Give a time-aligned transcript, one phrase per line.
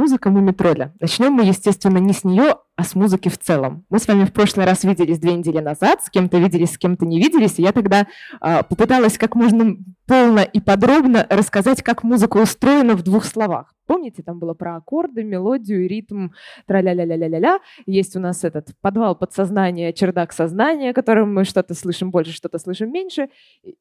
[0.00, 0.94] Музыка Мумитроля.
[0.98, 3.84] Начнем мы, естественно, не с нее, а с музыки в целом.
[3.90, 7.04] Мы с вами в прошлый раз виделись две недели назад, с кем-то виделись, с кем-то
[7.04, 8.06] не виделись, и я тогда
[8.40, 9.76] э, попыталась как можно
[10.06, 13.74] полно и подробно рассказать, как музыка устроена в двух словах.
[13.84, 16.28] Помните, там было про аккорды, мелодию, ритм,
[16.66, 17.58] тра-ля-ля-ля-ля-ля-ля.
[17.84, 22.90] Есть у нас этот подвал подсознания, чердак сознания, которым мы что-то слышим больше, что-то слышим
[22.90, 23.28] меньше.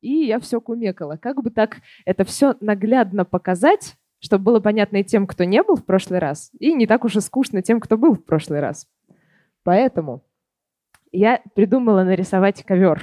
[0.01, 1.15] И я все кумекала.
[1.15, 5.75] Как бы так это все наглядно показать, чтобы было понятно и тем, кто не был
[5.75, 8.87] в прошлый раз, и не так уж и скучно тем, кто был в прошлый раз.
[9.63, 10.23] Поэтому
[11.11, 13.01] я придумала нарисовать ковер.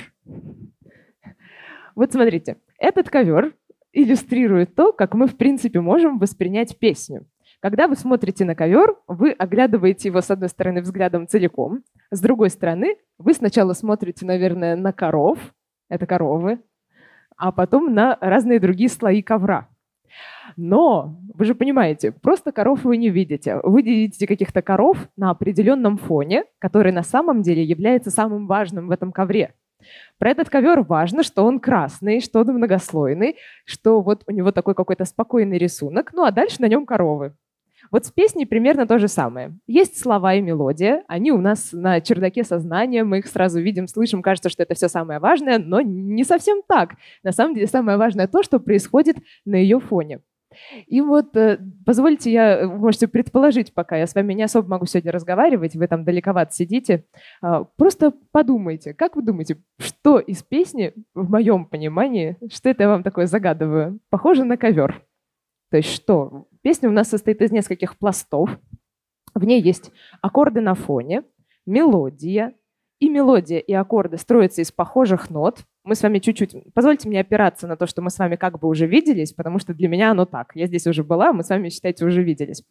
[1.95, 3.55] Вот смотрите, этот ковер
[3.93, 7.27] иллюстрирует то, как мы, в принципе, можем воспринять песню.
[7.61, 12.51] Когда вы смотрите на ковер, вы оглядываете его, с одной стороны, взглядом целиком, с другой
[12.51, 15.39] стороны, вы сначала смотрите, наверное, на коров,
[15.89, 16.61] это коровы,
[17.37, 19.69] а потом на разные другие слои ковра.
[20.57, 23.61] Но, вы же понимаете, просто коров вы не видите.
[23.63, 28.91] Вы видите каких-то коров на определенном фоне, который на самом деле является самым важным в
[28.91, 29.55] этом ковре.
[30.19, 34.75] Про этот ковер важно, что он красный, что он многослойный, что вот у него такой
[34.75, 37.35] какой-то спокойный рисунок, ну а дальше на нем коровы.
[37.91, 39.57] Вот с песней примерно то же самое.
[39.67, 44.23] Есть слова и мелодия, они у нас на чердаке сознания, мы их сразу видим, слышим,
[44.23, 46.95] кажется, что это все самое важное, но не совсем так.
[47.23, 50.21] На самом деле самое важное то, что происходит на ее фоне.
[50.87, 55.13] И вот э, позвольте, я, можете предположить, пока я с вами не особо могу сегодня
[55.13, 57.05] разговаривать, вы там далековато сидите,
[57.43, 62.89] а, просто подумайте, как вы думаете, что из песни, в моем понимании, что это я
[62.89, 65.03] вам такое загадываю, похоже на ковер?
[65.71, 66.47] То есть что?
[66.63, 68.51] Песня у нас состоит из нескольких пластов,
[69.37, 71.23] в ней есть аккорды на фоне,
[71.67, 72.55] мелодия,
[72.99, 75.61] и мелодия, и аккорды строятся из похожих нот.
[75.85, 76.73] Мы с вами чуть-чуть...
[76.73, 79.75] Позвольте мне опираться на то, что мы с вами как бы уже виделись, потому что
[79.75, 80.53] для меня оно так.
[80.55, 82.65] Я здесь уже была, мы с вами, считайте, уже виделись.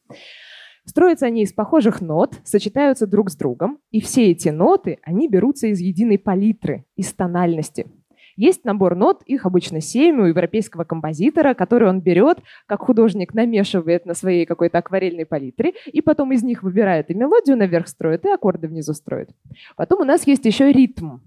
[0.86, 5.68] Строятся они из похожих нот, сочетаются друг с другом, и все эти ноты, они берутся
[5.68, 7.86] из единой палитры, из тональности.
[8.38, 14.06] Есть набор нот, их обычно семь у европейского композитора, который он берет, как художник намешивает
[14.06, 18.30] на своей какой-то акварельной палитре, и потом из них выбирает и мелодию наверх строит, и
[18.30, 19.30] аккорды внизу строит.
[19.76, 21.20] Потом у нас есть еще ритм.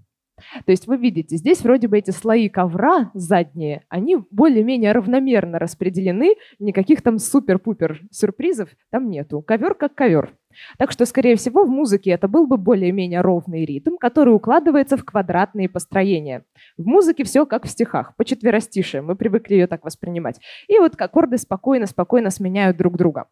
[0.65, 6.35] То есть вы видите, здесь вроде бы эти слои ковра задние, они более-менее равномерно распределены,
[6.59, 9.41] никаких там супер-пупер сюрпризов там нету.
[9.41, 10.33] Ковер как ковер.
[10.77, 15.05] Так что, скорее всего, в музыке это был бы более-менее ровный ритм, который укладывается в
[15.05, 16.43] квадратные построения.
[16.77, 20.39] В музыке все как в стихах, по четверостишие, мы привыкли ее так воспринимать.
[20.67, 23.27] И вот аккорды спокойно-спокойно сменяют друг друга.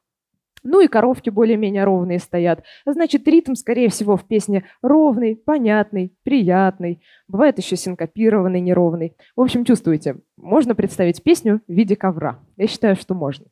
[0.63, 2.63] Ну и коровки более-менее ровные стоят.
[2.85, 7.01] Значит, ритм, скорее всего, в песне ровный, понятный, приятный.
[7.28, 9.16] Бывает еще синкопированный, неровный.
[9.35, 12.40] В общем, чувствуете, можно представить песню в виде ковра.
[12.57, 13.45] Я считаю, что можно.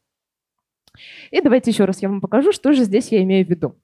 [1.31, 3.75] И давайте еще раз я вам покажу, что же здесь я имею в виду.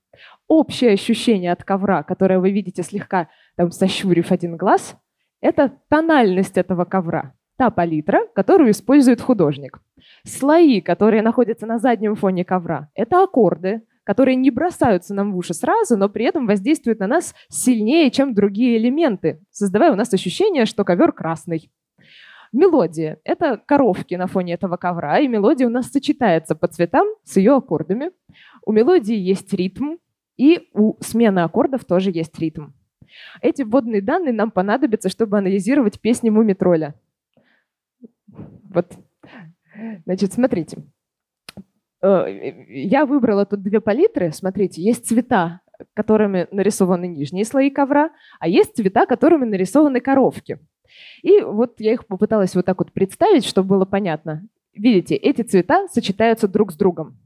[0.48, 4.96] Общее ощущение от ковра, которое вы видите слегка там, сощурив один глаз,
[5.42, 9.84] это тональность этого ковра, та палитра, которую использует художник.
[10.26, 15.54] Слои, которые находятся на заднем фоне ковра, это аккорды, которые не бросаются нам в уши
[15.54, 20.66] сразу, но при этом воздействуют на нас сильнее, чем другие элементы, создавая у нас ощущение,
[20.66, 21.70] что ковер красный.
[22.52, 27.38] Мелодия— это коровки на фоне этого ковра, и мелодия у нас сочетается по цветам с
[27.38, 28.10] ее аккордами.
[28.66, 29.98] У мелодии есть ритм,
[30.36, 32.70] и у смены аккордов тоже есть ритм.
[33.40, 36.96] Эти вводные данные нам понадобятся, чтобы анализировать песни Мумитроля.
[38.74, 38.92] Вот.
[40.06, 40.84] Значит, смотрите.
[42.02, 42.26] Э,
[42.68, 44.32] я выбрала тут две палитры.
[44.32, 45.62] Смотрите, есть цвета,
[45.94, 50.60] которыми нарисованы нижние слои ковра, а есть цвета, которыми нарисованы коровки.
[51.24, 54.48] И вот я их попыталась вот так вот представить, чтобы было понятно.
[54.74, 57.18] Видите, эти цвета сочетаются друг с другом.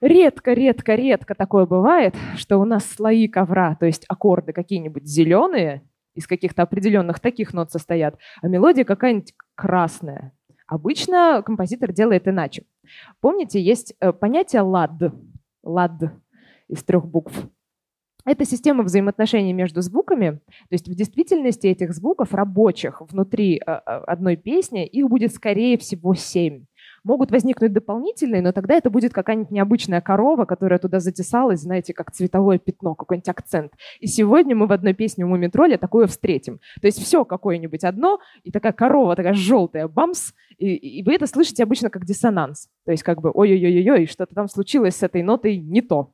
[0.00, 5.82] Редко, редко, редко такое бывает, что у нас слои ковра, то есть аккорды какие-нибудь зеленые,
[6.14, 10.32] из каких-то определенных таких нот состоят, а мелодия какая-нибудь красная.
[10.72, 12.64] Обычно композитор делает иначе.
[13.20, 14.92] Помните, есть э, понятие лад,
[15.62, 15.92] лад
[16.66, 17.34] из трех букв.
[18.24, 20.40] Это система взаимоотношений между звуками.
[20.46, 25.76] То есть в действительности этих звуков рабочих внутри э, э, одной песни их будет скорее
[25.76, 26.64] всего семь.
[27.04, 32.12] Могут возникнуть дополнительные, но тогда это будет какая-нибудь необычная корова, которая туда затесалась, знаете, как
[32.12, 33.72] цветовое пятно, какой-нибудь акцент.
[34.00, 36.60] И сегодня мы в одной песне у Мумитроля такое встретим.
[36.80, 41.26] То есть все какое-нибудь одно, и такая корова, такая желтая, бамс, и, и вы это
[41.26, 42.68] слышите обычно как диссонанс.
[42.84, 46.12] То есть как бы ой-ой-ой-ой, что-то там случилось с этой нотой не то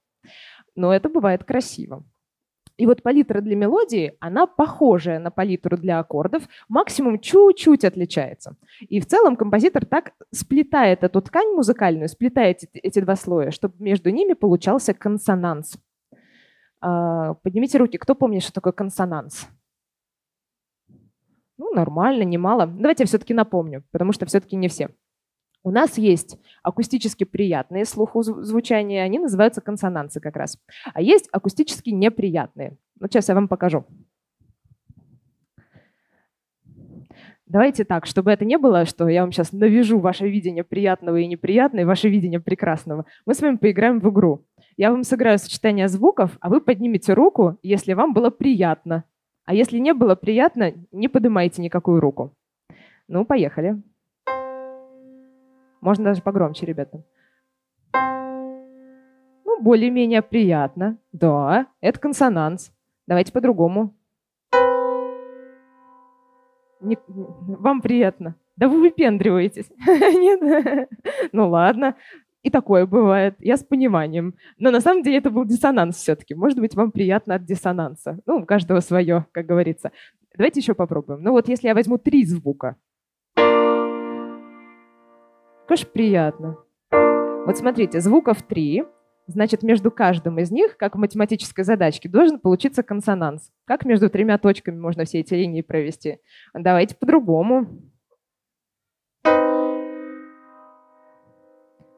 [0.78, 2.04] но это бывает красиво.
[2.78, 8.56] И вот палитра для мелодии, она похожая на палитру для аккордов, максимум чуть-чуть отличается.
[8.80, 14.10] И в целом композитор так сплетает эту ткань музыкальную, сплетает эти два слоя, чтобы между
[14.10, 15.76] ними получался консонанс.
[16.80, 19.48] А, поднимите руки, кто помнит, что такое консонанс?
[21.56, 22.68] Ну, нормально, немало.
[22.68, 24.90] Давайте я все-таки напомню, потому что все-таки не все.
[25.68, 30.58] У нас есть акустически приятные слуху звучания, они называются консонансы как раз.
[30.94, 32.78] А есть акустически неприятные.
[32.98, 33.84] Вот сейчас я вам покажу.
[37.44, 41.26] Давайте так, чтобы это не было, что я вам сейчас навяжу ваше видение приятного и
[41.26, 43.04] неприятного, и ваше видение прекрасного.
[43.26, 44.46] Мы с вами поиграем в игру.
[44.78, 49.04] Я вам сыграю сочетание звуков, а вы поднимете руку, если вам было приятно.
[49.44, 52.34] А если не было приятно, не поднимайте никакую руку.
[53.06, 53.82] Ну, поехали.
[55.80, 57.02] Можно даже погромче, ребята.
[59.44, 60.98] Ну, более-менее приятно.
[61.12, 62.72] Да, это консонанс.
[63.06, 63.94] Давайте по-другому.
[66.80, 66.98] Не...
[67.06, 68.34] Вам приятно.
[68.56, 69.70] Да вы выпендриваетесь.
[69.86, 70.88] Нет?
[71.32, 71.94] Ну ладно.
[72.42, 73.34] И такое бывает.
[73.40, 74.34] Я с пониманием.
[74.58, 76.34] Но на самом деле это был диссонанс все-таки.
[76.34, 78.20] Может быть, вам приятно от диссонанса.
[78.26, 79.90] Ну, у каждого свое, как говорится.
[80.36, 81.22] Давайте еще попробуем.
[81.22, 82.76] Ну вот если я возьму три звука,
[85.68, 86.56] Конечно, приятно.
[86.90, 88.84] Вот смотрите, звуков три,
[89.26, 93.50] значит, между каждым из них, как в математической задачке, должен получиться консонанс.
[93.66, 96.20] Как между тремя точками можно все эти линии провести?
[96.54, 97.66] Давайте по-другому.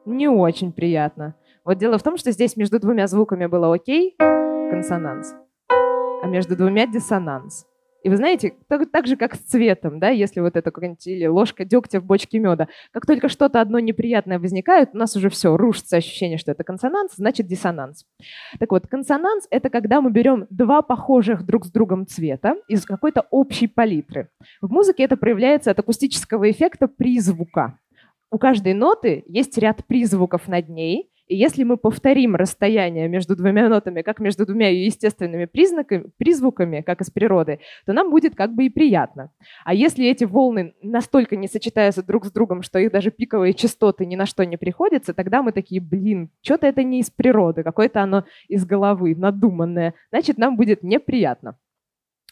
[0.05, 1.35] Не очень приятно.
[1.63, 5.33] Вот дело в том, что здесь между двумя звуками было окей, консонанс,
[5.69, 7.65] а между двумя диссонанс.
[8.03, 11.27] И вы знаете, так, так же, как с цветом, да, если вот это какая-нибудь или
[11.27, 15.55] ложка дегтя в бочке меда, как только что-то одно неприятное возникает, у нас уже все,
[15.55, 18.05] рушится ощущение, что это консонанс, значит диссонанс.
[18.59, 23.27] Так вот, консонанс— это когда мы берем два похожих друг с другом цвета из какой-то
[23.29, 24.29] общей палитры.
[24.61, 27.77] В музыке это проявляется от акустического эффекта призвука.
[28.31, 33.69] У каждой ноты есть ряд призвуков над ней, и если мы повторим расстояние между двумя
[33.69, 38.65] нотами, как между двумя естественными признаками, призвуками, как из природы, то нам будет как бы
[38.65, 39.31] и приятно.
[39.63, 44.05] А если эти волны настолько не сочетаются друг с другом, что их даже пиковые частоты
[44.05, 48.01] ни на что не приходятся, тогда мы такие, блин, что-то это не из природы, какое-то
[48.01, 51.57] оно из головы, надуманное, значит, нам будет неприятно.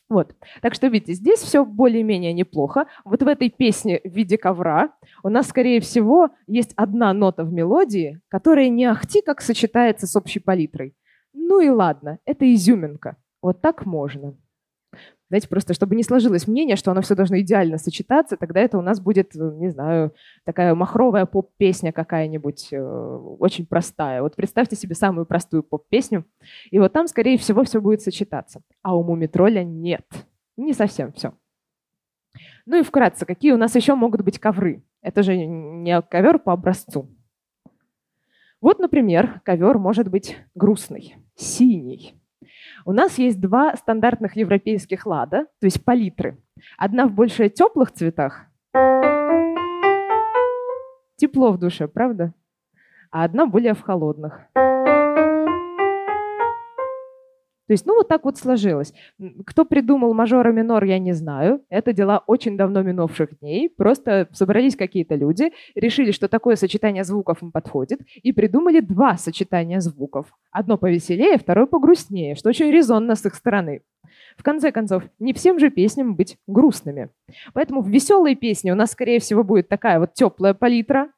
[0.09, 0.35] Вот.
[0.61, 2.87] Так что, видите, здесь все более-менее неплохо.
[3.05, 7.53] Вот в этой песне в виде ковра у нас, скорее всего, есть одна нота в
[7.53, 10.95] мелодии, которая не ахти как сочетается с общей палитрой.
[11.33, 13.17] Ну и ладно, это изюминка.
[13.41, 14.35] Вот так можно.
[15.29, 18.81] Знаете, просто чтобы не сложилось мнение, что оно все должно идеально сочетаться, тогда это у
[18.81, 24.23] нас будет, э, не знаю, такая махровая поп-песня какая-нибудь, э, очень простая.
[24.23, 26.25] Вот представьте себе самую простую поп-песню,
[26.71, 28.61] и вот там, скорее всего, все будет сочетаться.
[28.81, 30.05] А у Мумитроля нет.
[30.57, 31.33] Не совсем все.
[32.65, 34.83] Ну и вкратце, какие у нас еще могут быть ковры?
[35.01, 37.07] Это же не ковер по образцу.
[38.61, 42.18] Вот, например, ковер может быть грустный, синий,
[42.85, 46.37] у нас есть два стандартных европейских лада, то есть палитры.
[46.77, 48.45] Одна в больше теплых цветах.
[51.17, 52.33] Тепло в душе, правда?
[53.11, 54.39] А одна более в холодных.
[57.69, 58.95] То есть, ну, вот так вот сложилось.
[59.45, 61.61] Кто придумал мажор и минор, я не знаю.
[61.69, 63.69] Это дела очень давно минувших дней.
[63.69, 69.81] Просто собрались какие-то люди, решили, что такое сочетание звуков им подходит, и придумали два сочетания
[69.81, 70.33] звуков.
[70.49, 73.83] Одно повеселее, второе погрустнее, что очень резонно с их стороны.
[74.35, 77.09] В конце концов, не всем же песням быть грустными.
[77.53, 81.09] Поэтому в веселой песне у нас, скорее всего, будет такая вот теплая палитра.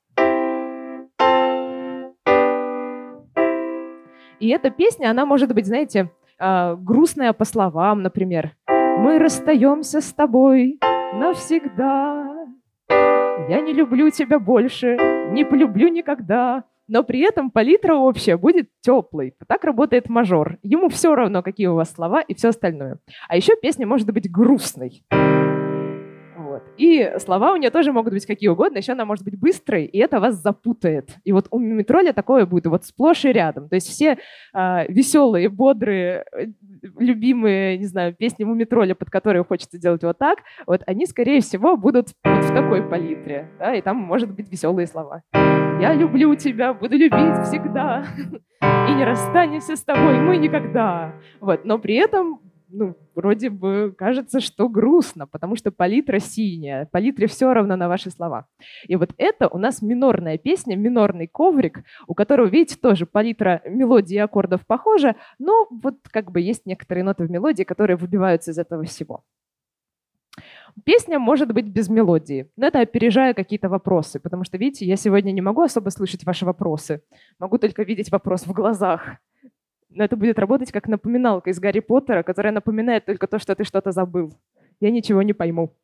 [4.42, 6.10] И эта песня, она может быть, знаете,
[6.42, 8.56] э, грустная по словам, например.
[8.68, 10.80] «Мы расстаемся с тобой
[11.14, 12.48] навсегда.
[13.50, 14.98] Я не люблю тебя больше,
[15.32, 16.64] не полюблю никогда».
[16.88, 19.34] Но при этом палитра общая будет теплой.
[19.48, 20.58] Так работает мажор.
[20.62, 23.00] Ему все равно, какие у вас слова и все остальное.
[23.30, 25.02] А еще песня может быть грустной.
[26.36, 26.64] Вот.
[26.78, 29.98] И слова у нее тоже могут быть какие угодно, еще она может быть быстрой, и
[29.98, 31.10] это вас запутает.
[31.24, 33.70] И вот у Мимитроля такое будет вот сплошь и рядом.
[33.70, 34.18] То есть все
[34.54, 36.26] э, веселые, бодрые,
[36.98, 41.78] любимые, не знаю, песни Мумитроля, под которые хочется делать вот так, вот они, скорее всего,
[41.78, 45.24] будут вот в такой палитре, да, и там может быть веселые слова.
[45.34, 48.06] «Я люблю тебя, буду любить всегда,
[48.62, 51.14] и не расстанемся с тобой мы никогда».
[51.40, 52.40] Вот, но при этом
[52.72, 58.10] ну, вроде бы кажется, что грустно, потому что палитра синяя, палитре все равно на ваши
[58.12, 58.48] слова.
[58.88, 64.16] И вот это у нас минорная песня, минорный коврик, у которого, видите, тоже палитра мелодии
[64.16, 68.58] и аккордов похожа, но вот как бы есть некоторые ноты в мелодии, которые выбиваются из
[68.58, 69.24] этого всего.
[70.86, 75.32] Песня может быть без мелодии, но это опережая какие-то вопросы, потому что, видите, я сегодня
[75.32, 77.04] не могу особо слышать ваши вопросы,
[77.40, 79.18] могу только видеть вопрос в глазах.
[79.94, 83.64] Но это будет работать как напоминалка из Гарри Поттера, которая напоминает только то, что ты
[83.64, 84.34] что-то забыл.
[84.80, 85.76] Я ничего не пойму.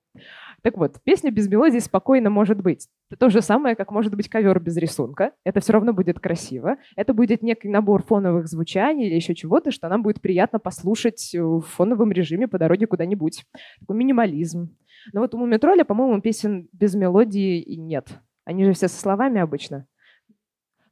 [0.64, 2.88] Так вот, песня без мелодии спокойно может быть.
[3.10, 5.34] Это то же самое, как может быть ковер без рисунка.
[5.44, 6.78] Это все равно будет красиво.
[6.96, 11.62] Это будет некий набор фоновых звучаний или еще чего-то, что нам будет приятно послушать в
[11.62, 13.46] фоновом режиме по дороге куда-нибудь.
[13.80, 14.76] Такой минимализм.
[15.14, 18.20] Но вот у Мумитроля, по-моему, песен без мелодии и нет.
[18.44, 19.86] Они же все со словами обычно.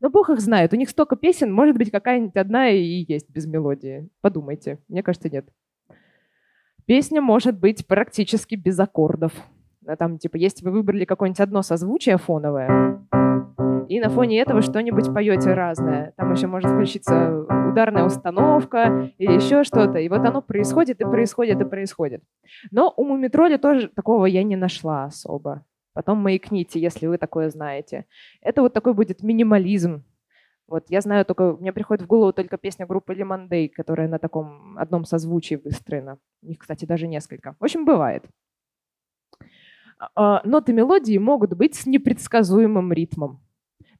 [0.06, 3.48] Но бог их знает, у них столько песен, может быть, какая-нибудь одна и есть без
[3.48, 4.08] мелодии.
[4.22, 5.50] Подумайте, мне кажется, нет.
[6.86, 9.34] Песня может быть практически без аккордов.
[9.98, 13.04] Там, типа, если вы выбрали какое-нибудь одно созвучие фоновое,
[13.90, 16.14] и на фоне этого что-нибудь поете разное.
[16.18, 17.40] Там еще может включиться
[17.72, 19.98] ударная установка или еще что-то.
[19.98, 22.22] И вот оно происходит и происходит и происходит.
[22.70, 25.66] Но у Мумитроля тоже такого я не нашла особо.
[25.96, 28.06] Потом маякните, если вы такое знаете.
[28.42, 30.04] Это вот такой будет минимализм.
[30.68, 34.78] Вот я знаю только, мне приходит в голову только песня группы Day, которая на таком
[34.78, 36.20] одном созвучии выстроена.
[36.42, 37.56] У них, кстати, даже несколько.
[37.60, 38.26] В общем, бывает.
[39.98, 43.45] А, а, ноты мелодии могут быть с непредсказуемым ритмом.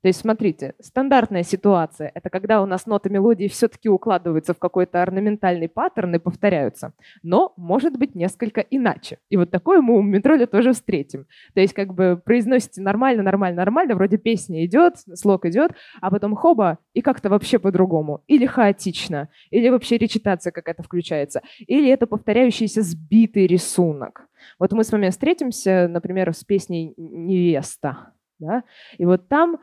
[0.06, 5.02] То есть, смотрите, стандартная ситуация– это когда у нас ноты мелодии все-таки укладываются в какой-то
[5.02, 6.94] орнаментальный паттерн и повторяются.
[7.24, 9.18] Но может быть несколько иначе.
[9.32, 11.26] И вот такое мы у Метроля тоже встретим.
[11.56, 15.72] То есть, как бы произносите нормально, нормально, нормально, вроде песня идет, слог идет,
[16.02, 18.24] а потом хоба, и как-то вообще по-другому.
[18.28, 24.28] Или хаотично, или вообще речитация какая-то включается, или это повторяющийся сбитый рисунок.
[24.60, 28.12] Вот мы с вами встретимся, например, с песней «Невеста».
[28.38, 28.64] Да?
[28.98, 29.58] И вот там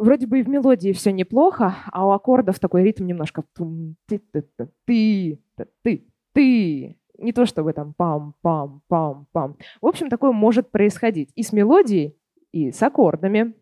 [0.00, 3.44] вроде бы и в мелодии все неплохо, а у аккордов такой ритм немножко
[4.08, 5.38] ты ты ты
[5.82, 9.56] ты ты не то чтобы там пам-пам-пам-пам.
[9.80, 12.16] В общем, такое может происходить и с мелодией,
[12.50, 13.54] и с аккордами.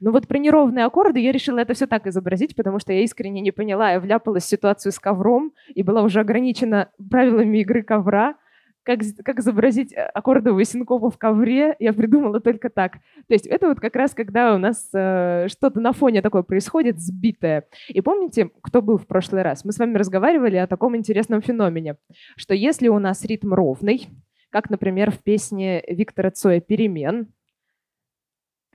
[0.00, 3.42] Но вот про неровные аккорды я решила это все так изобразить, потому что я искренне
[3.42, 3.92] не поняла.
[3.92, 8.36] Я вляпалась в ситуацию с ковром и была уже ограничена правилами игры ковра
[8.84, 12.94] как, как изобразить э, аккордовую синкопу в ковре, я придумала только так.
[13.28, 17.00] То есть это вот как раз, когда у нас э, что-то на фоне такое происходит,
[17.00, 17.66] сбитое.
[17.88, 19.64] И помните, кто был в прошлый раз?
[19.64, 21.96] Мы с вами разговаривали о таком интересном феномене,
[22.36, 24.08] что если у нас ритм ровный,
[24.50, 27.28] как, например, в песне Виктора Цоя «Перемен»,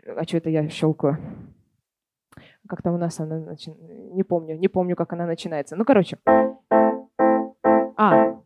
[0.05, 1.17] а что это я щелкаю?
[2.67, 3.71] Как там у нас она начи...
[3.71, 5.75] Не помню, не помню, как она начинается.
[5.75, 6.17] Ну, короче.
[7.95, 8.36] А,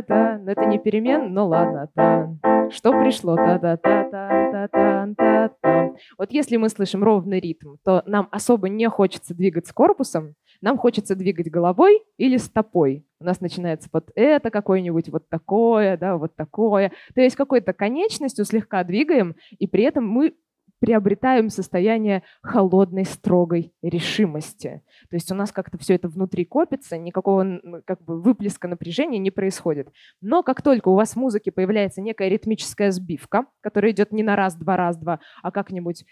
[0.00, 0.38] та-та-та.
[0.38, 1.88] Но это не перемен, но ладно.
[1.94, 2.28] Та.
[2.70, 3.36] Что пришло?
[3.36, 5.92] Та-та-та-та-та-та-та.
[6.18, 11.14] Вот если мы слышим ровный ритм, то нам особо не хочется двигаться корпусом, нам хочется
[11.14, 13.04] двигать головой или стопой.
[13.20, 16.92] У нас начинается вот это какое-нибудь, вот такое, да, вот такое.
[17.14, 20.34] То есть какой-то конечностью слегка двигаем, и при этом мы
[20.82, 24.82] приобретаем состояние холодной, строгой решимости.
[25.10, 29.30] То есть у нас как-то все это внутри копится, никакого как бы выплеска напряжения не
[29.30, 29.92] происходит.
[30.20, 34.34] Но как только у вас в музыке появляется некая ритмическая сбивка, которая идет не на
[34.34, 36.04] раз, два, раз, два, а как-нибудь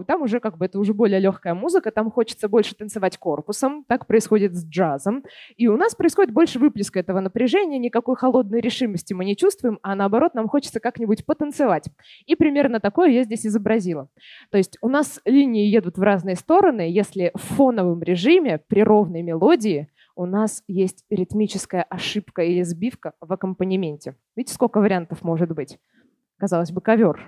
[0.00, 3.84] а, там уже как бы это уже более легкая музыка, там хочется больше танцевать корпусом,
[3.86, 5.24] так происходит с джазом.
[5.56, 9.94] И у нас происходит больше выплеска этого напряжения, никакой холодной решимости мы не чувствуем, а
[9.94, 11.88] наоборот нам хочется как-нибудь потанцевать.
[12.26, 14.08] И примерно такое я здесь изобразила.
[14.50, 19.22] То есть у нас линии едут в разные стороны, если в фоновом режиме при ровной
[19.22, 19.88] мелодии
[20.18, 24.16] у нас есть ритмическая ошибка или сбивка в аккомпанементе.
[24.34, 25.78] Видите, сколько вариантов может быть?
[26.38, 27.24] Казалось бы, ковер.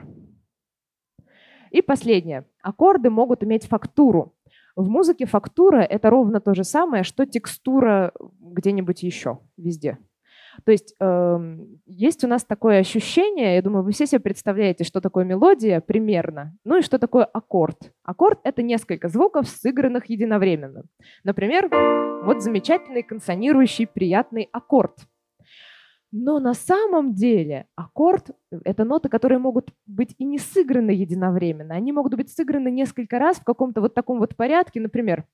[1.71, 2.45] И последнее.
[2.63, 4.35] Аккорды могут иметь фактуру.
[4.77, 9.99] В музыке фактура— это ровно то же самое, что текстура где-нибудь еще, везде.
[10.65, 15.01] То есть э, есть у нас такое ощущение, я думаю, вы все себе представляете, что
[15.01, 17.93] такое мелодия примерно, ну и что такое аккорд.
[18.03, 20.85] Аккорд— это несколько звуков, сыгранных единовременно.
[21.25, 21.69] Например,
[22.25, 24.97] вот замечательный консонирующий приятный аккорд—
[26.13, 28.31] но на самом деле аккорд—
[28.65, 31.75] это ноты, которые могут быть и не сыграны единовременно.
[31.75, 35.25] Они могут быть сыграны несколько раз в каком-то вот таком вот порядке, например.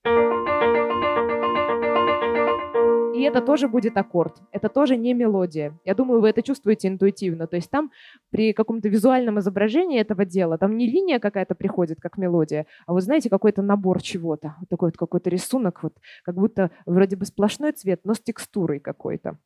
[3.14, 4.42] И это тоже будет аккорд.
[4.52, 5.78] Это тоже не мелодия.
[5.86, 7.46] Я думаю, вы это чувствуете интуитивно.
[7.46, 7.90] То есть там
[8.30, 13.02] при каком-то визуальном изображении этого дела, там не линия какая-то приходит, как мелодия, а вот
[13.02, 14.56] знаете, какой-то набор чего-то.
[14.60, 18.80] Вот такой вот какой-то рисунок, вот как будто вроде бы сплошной цвет, но с текстурой
[18.80, 19.38] какой-то.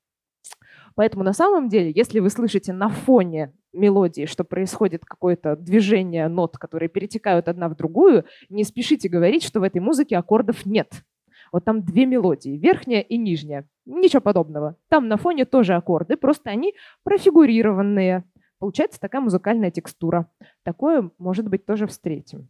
[0.94, 6.58] Поэтому на самом деле, если вы слышите на фоне мелодии, что происходит какое-то движение нот,
[6.58, 11.04] которые перетекают одна в другую, не спешите говорить, что в этой музыке аккордов нет.
[11.52, 13.68] Вот там две мелодии, верхняя и нижняя.
[13.84, 14.76] Ничего подобного.
[14.88, 18.24] Там на фоне тоже аккорды, просто они профигурированные.
[18.58, 20.30] Получается такая музыкальная текстура.
[20.62, 22.48] Такое, может быть, тоже встретим.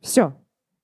[0.00, 0.34] Все.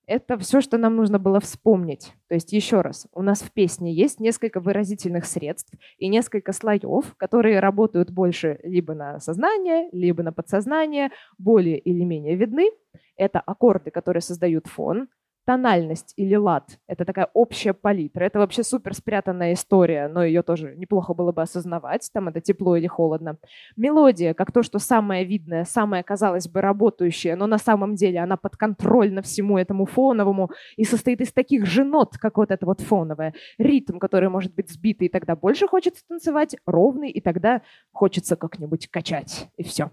[0.05, 2.13] Это все, что нам нужно было вспомнить.
[2.27, 7.15] То есть еще раз, у нас в песне есть несколько выразительных средств и несколько слоев,
[7.15, 12.69] которые работают больше либо на сознание, либо на подсознание, более или менее видны.
[13.15, 15.07] Это аккорды, которые создают фон,
[15.45, 18.23] Тональность или лад— это такая общая палитра.
[18.23, 22.09] Это вообще супер спрятанная история, но ее тоже неплохо было бы осознавать.
[22.13, 23.37] Там это тепло или холодно.
[23.75, 28.37] Мелодия, как то, что самое видное, самое, казалось бы, работающее, но на самом деле она
[28.37, 33.33] подконтрольна всему этому фоновому и состоит из таких же нот, как вот это вот фоновое.
[33.57, 38.87] Ритм, который может быть сбитый, и тогда больше хочется танцевать, ровный, и тогда хочется как-нибудь
[38.87, 39.91] качать, и все.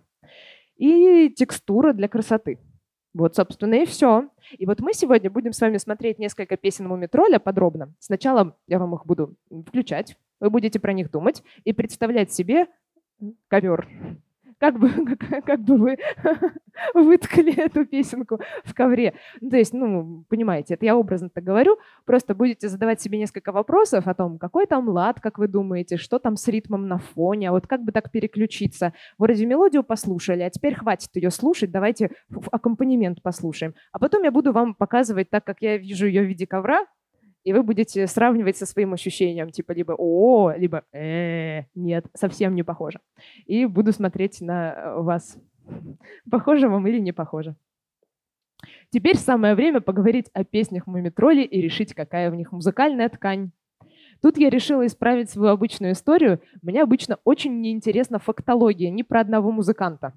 [0.76, 2.61] И текстура для красоты—
[3.12, 4.29] вот, собственно, и все.
[4.52, 7.93] И вот мы сегодня будем с вами смотреть несколько песен Мумитроля подробно.
[7.99, 9.35] Сначала я вам их буду
[9.67, 12.67] включать, вы будете про них думать и представлять себе
[13.49, 13.88] ковер
[14.61, 15.97] как бы, как, как бы вы
[16.95, 19.14] выткали эту песенку в ковре.
[19.40, 24.07] То есть, ну, понимаете, это я образно так говорю, просто будете задавать себе несколько вопросов
[24.07, 27.52] о том, какой там лад, как вы думаете, что там с ритмом на фоне, а
[27.52, 28.93] вот как бы так переключиться.
[29.19, 32.11] Вроде мелодию послушали, а теперь хватит ее слушать, давайте
[32.52, 33.75] аккомпанемент послушаем.
[33.93, 36.87] А потом я буду вам показывать так, как я вижу ее в виде ковра,
[37.44, 42.62] и вы будете сравнивать со своим ощущением, типа либо «о», либо э, «нет, совсем не
[42.62, 43.00] похоже».
[43.47, 45.38] И буду смотреть на э, вас,
[46.30, 47.56] похоже вам или не похоже.
[48.90, 53.52] Теперь самое время поговорить о песнях Мумитроли и решить, какая в них музыкальная ткань.
[54.20, 56.42] Тут я решила исправить свою обычную историю.
[56.61, 60.12] Мне обычно очень неинтересна фактология ни про одного музыканта.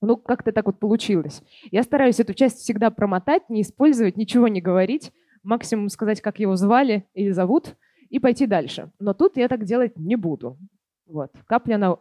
[0.00, 1.42] Ну, как-то так вот получилось.
[1.70, 5.12] Я стараюсь эту часть всегда промотать, не использовать, ничего не говорить,
[5.48, 7.74] максимум сказать, как его звали или зовут,
[8.10, 8.90] и пойти дальше.
[8.98, 10.58] Но тут я так делать не буду.
[11.06, 11.92] Вот, капля на,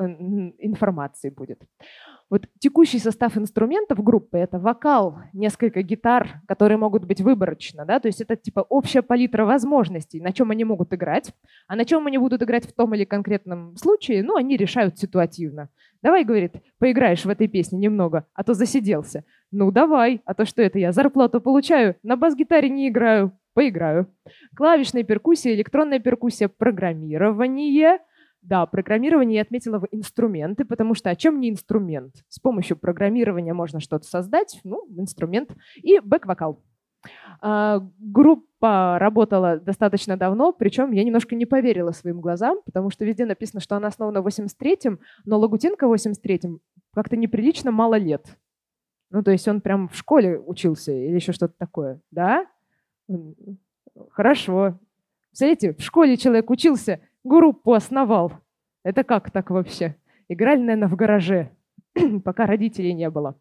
[0.60, 1.62] информации будет.
[2.30, 8.08] Вот текущий состав инструментов группы— это вокал, несколько гитар, которые могут быть выборочно, да, то
[8.08, 11.34] есть это типа общая палитра возможностей, на чем они могут играть,
[11.68, 15.70] а на чем они будут играть в том или конкретном случае, ну, они решают ситуативно.
[16.02, 19.24] Давай, говорит, поиграешь в этой песне немного, а то засиделся.
[19.52, 24.08] Ну, давай, а то что это я зарплату получаю, на бас-гитаре не играю, поиграю.
[24.54, 28.00] Клавишная перкуссия, электронная перкуссия, программирование—
[28.48, 32.14] да, программирование я отметила в инструменты, потому что о чем не инструмент?
[32.30, 36.64] С помощью программирования можно что-то создать, ну, инструмент, и бэк-вокал.
[37.42, 43.26] А, группа работала достаточно давно, причем я немножко не поверила своим глазам, потому что везде
[43.26, 46.62] написано, что она основана в 83-м, но Лагутенко в 83-м
[46.94, 48.38] как-то неприлично мало лет.
[49.10, 52.46] Ну, то есть он прям в школе учился или еще что-то такое, да?
[54.12, 54.80] Хорошо.
[55.32, 58.34] Смотрите, в школе человек учился, группу основал.
[58.84, 59.96] Это как так вообще?
[60.30, 61.52] Играли, наверное, в гараже,
[62.24, 63.36] пока родителей не было.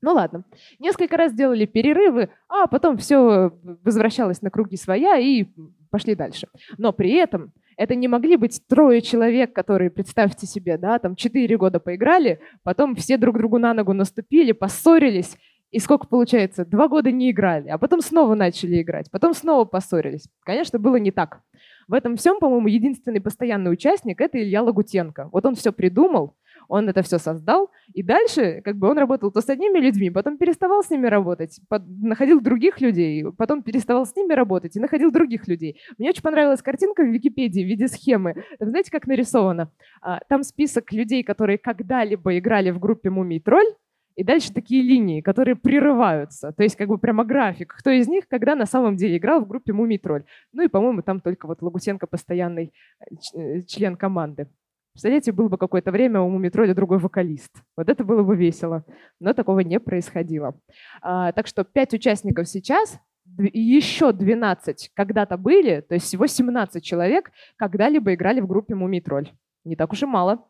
[0.00, 0.44] Ну ладно.
[0.78, 5.46] Несколько раз делали перерывы, а потом все возвращалось на круги своя и
[5.90, 6.48] пошли дальше.
[6.76, 11.56] Но при этом это не могли быть трое человек, которые, представьте себе, да, там четыре
[11.56, 15.36] года поиграли, потом все друг другу на ногу наступили, поссорились,
[15.70, 16.64] и сколько получается?
[16.64, 20.28] Два года не играли, а потом снова начали играть, потом снова поссорились.
[20.44, 21.40] Конечно, было не так.
[21.88, 25.28] В этом всем, по-моему, единственный постоянный участник— это Илья Лагутенко.
[25.32, 26.34] Вот он все придумал,
[26.68, 30.38] он это все создал, и дальше как бы он работал то с одними людьми, потом
[30.38, 35.10] переставал с ними работать, под, находил других людей, потом переставал с ними работать и находил
[35.10, 35.80] других людей.
[35.98, 38.44] Мне очень понравилась картинка в Википедии в виде схемы.
[38.58, 39.70] Там, знаете, как нарисовано?
[40.00, 43.74] А, там список людей, которые когда-либо играли в группе «Мумий тролль»,
[44.16, 46.52] и дальше такие линии, которые прерываются.
[46.52, 47.74] То есть как бы прямо график.
[47.78, 50.24] Кто из них когда на самом деле играл в группе «Мумий тролль».
[50.52, 54.48] Ну и, по-моему, там только вот Лагусенко постоянный э, э, член команды.
[54.92, 57.50] Представляете, было бы какое-то время у «Мумий тролля» другой вокалист.
[57.76, 58.84] Вот это было бы весело.
[59.18, 60.54] Но такого не происходило.
[61.02, 63.00] А, так что пять участников сейчас,
[63.38, 69.30] еще 12 когда-то были, то есть всего 17 человек когда-либо играли в группе «Мумий тролль».
[69.64, 70.46] Не так уж и мало.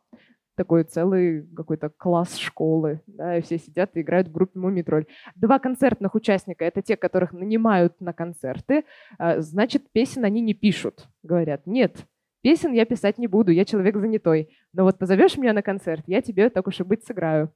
[0.57, 5.07] Такой целый какой-то класс школы, да, и все сидят и играют в группе Мумитроль.
[5.35, 8.85] Два концертных участника— это те, которых нанимают на концерты,
[9.19, 11.09] а, значит, песен они не пишут.
[11.23, 12.07] Говорят, нет,
[12.43, 16.23] песен я писать не буду, я человек занятой, но вот позовешь меня на концерт, я
[16.23, 17.53] тебе, так уж и быть, сыграю.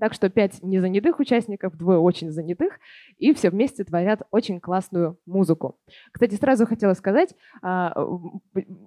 [0.00, 2.78] Так что пять незанятых участников, двое очень занятых,
[3.18, 5.78] и все вместе творят очень классную музыку.
[6.12, 7.94] Кстати, сразу хотела сказать, а,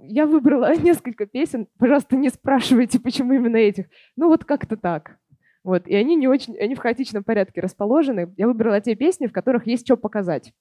[0.04, 3.86] я выбрала несколько песен, пожалуйста, не спрашивайте, почему именно этих.
[4.16, 5.18] Ну вот как-то так.
[5.64, 8.34] Вот, и они не очень, они в хаотичном порядке расположены.
[8.36, 10.54] Я выбрала те песни, в которых есть что показать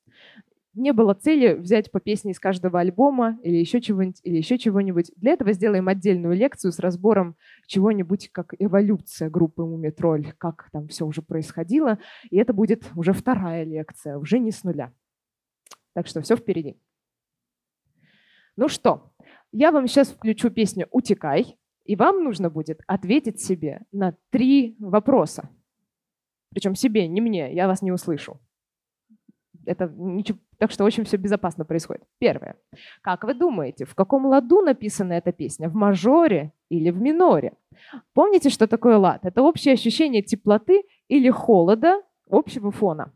[0.75, 5.11] не было цели взять по песне из каждого альбома или еще чего-нибудь, или еще чего-нибудь.
[5.17, 11.07] Для этого сделаем отдельную лекцию с разбором чего-нибудь, как эволюция группы Мумитроль, как там все
[11.07, 11.99] уже происходило.
[12.31, 14.93] И это будет уже вторая лекция, уже не с нуля.
[15.95, 16.81] Так что все впереди.
[18.57, 19.13] Ну что,
[19.53, 25.49] я вам сейчас включу песню «Утекай», и вам нужно будет ответить себе на три вопроса.
[26.51, 28.41] Причем себе, не мне, я вас не услышу.
[29.67, 32.03] Это ничего, так что очень все безопасно происходит.
[32.19, 32.57] Первое.
[33.01, 35.71] Как вы думаете, в каком ладу написана эта песня?
[35.71, 37.55] В мажоре или в миноре?
[38.13, 39.25] Помните, что такое лад?
[39.25, 43.11] Это общее ощущение теплоты или холода общего фона.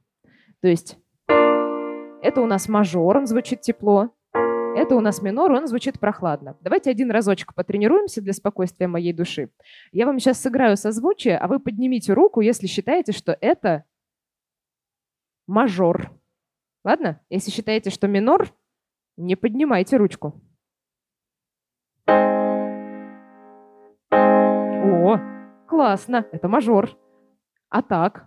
[0.62, 0.96] То есть
[1.28, 4.08] это у нас мажор, он звучит тепло.
[4.32, 6.56] Это у нас минор, он звучит прохладно.
[6.62, 9.50] Давайте один разочек потренируемся для спокойствия моей души.
[9.92, 13.84] Я вам сейчас сыграю созвучие, а вы поднимите руку, если считаете, что это
[15.46, 16.10] мажор.
[16.84, 17.20] Ладно?
[17.30, 18.48] Если считаете, что минор,
[19.16, 20.34] не поднимайте ручку.
[24.10, 25.18] О,
[25.66, 26.90] классно, это мажор.
[27.70, 28.26] А так?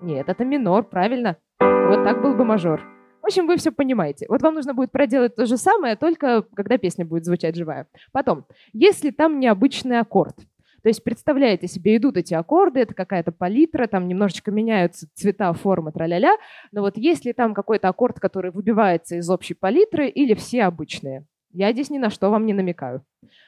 [0.00, 1.36] Нет, это минор, правильно.
[1.58, 2.80] Вот так был бы мажор.
[3.20, 4.26] В общем, вы все понимаете.
[4.28, 7.88] Вот вам нужно будет проделать то же самое, только когда песня будет звучать живая.
[8.12, 10.36] Потом, если там необычный аккорд,
[10.82, 15.92] то есть представляете себе, идут эти аккорды, это какая-то палитра, там немножечко меняются цвета, формы,
[15.92, 16.36] тра-ля-ля,
[16.72, 21.26] но вот есть ли там какой-то аккорд, который выбивается из общей палитры или все обычные?
[21.52, 23.04] Я здесь ни на что вам не намекаю.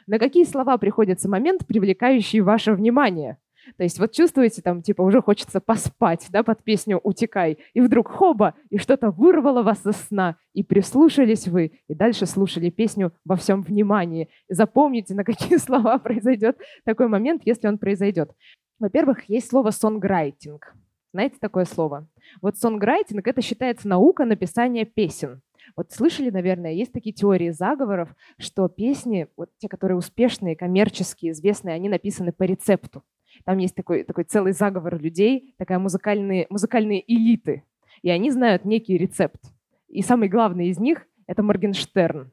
[0.06, 3.38] На какие слова приходится момент, привлекающий ваше внимание?
[3.76, 8.08] То есть вот чувствуете, там типа уже хочется поспать, да, под песню «Утекай», и вдруг
[8.08, 13.36] хоба, и что-то вырвало вас из сна, и прислушались вы, и дальше слушали песню во
[13.36, 14.28] всем внимании.
[14.48, 18.30] Запомните, на какие слова произойдет такой момент, если он произойдет.
[18.78, 20.74] Во-первых, есть слово «сонграйтинг».
[21.12, 22.08] Знаете такое слово?
[22.40, 25.42] Вот сонграйтинг— это считается наука написания песен.
[25.76, 31.74] Вот слышали, наверное, есть такие теории заговоров, что песни, вот те, которые успешные, коммерческие, известные,
[31.74, 33.02] они написаны по рецепту.
[33.44, 37.64] Там есть такой, такой целый заговор людей, такая музыкальные, музыкальные элиты.
[38.02, 39.42] И они знают некий рецепт.
[39.88, 42.30] И самый главный из них— это Моргенштерн.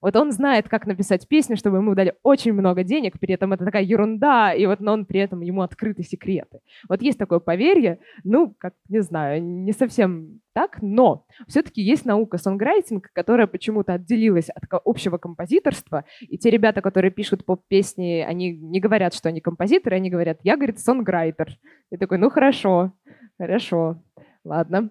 [0.00, 3.64] Вот он знает, как написать песню, чтобы ему дали очень много денег, при этом это
[3.64, 6.60] такая ерунда, и вот но он при этом ему открыты секреты.
[6.88, 12.38] Вот есть такое поверье, ну, как, не знаю, не совсем так, но все-таки есть наука
[12.38, 18.80] сонграйтинг, которая почему-то отделилась от общего композиторства, и те ребята, которые пишут поп-песни, они не
[18.80, 21.58] говорят, что они композиторы, они говорят, я, говорит, сонграйтер.
[21.90, 22.92] И такой, ну, хорошо,
[23.38, 24.02] хорошо,
[24.44, 24.90] ладно.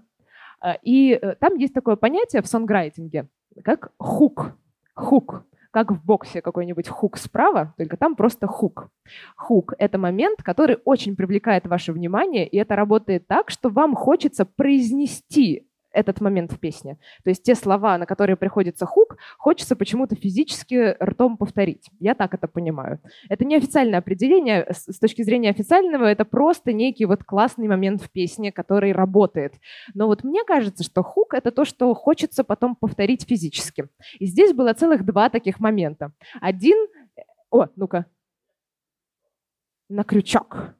[0.61, 3.27] А, и э, там есть такое понятие в сонграйтинге,
[3.63, 4.57] как хук
[4.99, 8.89] хук, как в боксе какой-нибудь хук справа, только там просто хук.
[9.35, 14.45] Хук— это момент, который очень привлекает ваше внимание, и это работает так, что вам хочется
[14.45, 16.97] произнести этот момент в песне.
[17.23, 21.89] То есть те слова, на которые приходится хук, хочется почему-то физически ртом повторить.
[21.99, 22.99] Я так это понимаю.
[23.29, 24.67] Это не официальное определение.
[24.71, 29.53] С точки зрения официального, это просто некий вот классный момент в песне, который работает.
[29.93, 33.87] Но вот мне кажется, что хук— это то, что хочется потом повторить физически.
[34.19, 36.11] И здесь было целых два таких момента.
[36.41, 36.77] Один...
[37.51, 38.05] О, ну-ка.
[39.89, 40.75] На крючок.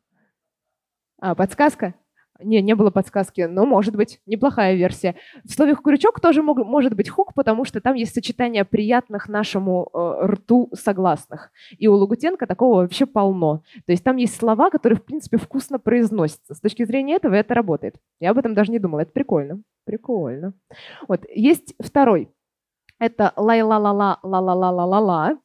[1.20, 1.96] А, подсказка?
[2.42, 5.16] Не, не было подсказки, но может быть неплохая версия.
[5.44, 9.90] В слове «крючок» тоже мог, может быть хук, потому что там есть сочетание приятных нашему
[9.94, 11.52] э, рту согласных.
[11.78, 13.64] И у Лугутенко такого вообще полно.
[13.86, 16.56] То есть там есть слова, которые, в принципе, вкусно произносятся.
[16.56, 17.96] С точки зрения этого это работает.
[18.20, 19.02] Я об этом даже не думала.
[19.02, 19.62] Это прикольно.
[19.86, 20.54] Прикольно.
[21.08, 21.26] Вот.
[21.34, 22.30] Есть второй.
[23.00, 25.38] Это лай-ла-ла-ла-ла-ла-ла-ла-ла.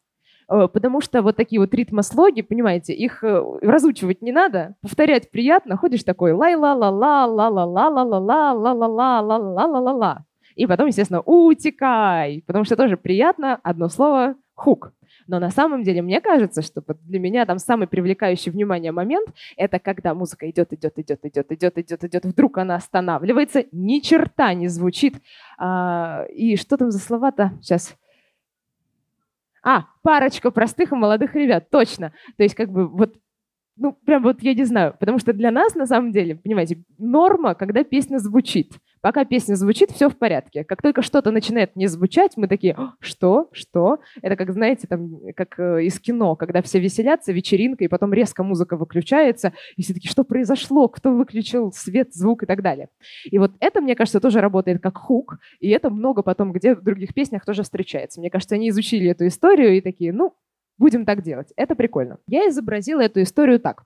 [0.49, 5.77] Э, потому что вот такие вот ритмослоги, понимаете, их э, разучивать не надо, повторять приятно,
[5.77, 9.21] ходишь такой лай ла ла ла ла ла ла ла ла ла ла ла ла
[9.21, 14.37] ла ла ла ла ла И потом, естественно, утекай, потому что тоже приятно, одно слово,
[14.55, 14.93] хук.
[15.27, 19.79] Но на самом деле мне кажется, что для меня там самый привлекающий внимание момент— это
[19.79, 24.69] когда музыка идет, идет, идет, идет, идет, идет, идет, вдруг она останавливается, ни черта не
[24.69, 25.17] звучит.
[25.59, 27.53] А, и что там за слова-то?
[27.63, 27.97] Сейчас.
[29.65, 32.13] А, парочка простых и молодых ребят, точно.
[32.37, 33.15] То есть как бы вот
[33.77, 37.55] ну, прям вот я не знаю, потому что для нас, на самом деле, понимаете, норма,
[37.55, 38.79] когда песня звучит.
[39.05, 40.65] Пока песня звучит, все в порядке.
[40.65, 43.51] Как только что-то начинает не звучать, мы такие, что?
[43.53, 43.99] Что?
[44.23, 48.43] Это как, знаете, там, как э, из кино, когда все веселятся, вечеринка, и потом резко
[48.43, 50.89] музыка выключается, и все таки что произошло?
[50.89, 52.89] Кто выключил свет, звук и так далее.
[53.27, 56.83] И вот это, мне кажется, тоже работает как хук, и это много потом где в
[56.83, 58.21] других песнях тоже встречается.
[58.21, 60.35] Мне кажется, они изучили эту историю и такие, ну,
[60.79, 61.53] будем так делать.
[61.57, 62.21] Это прикольно.
[62.27, 63.85] Я изобразила эту историю так.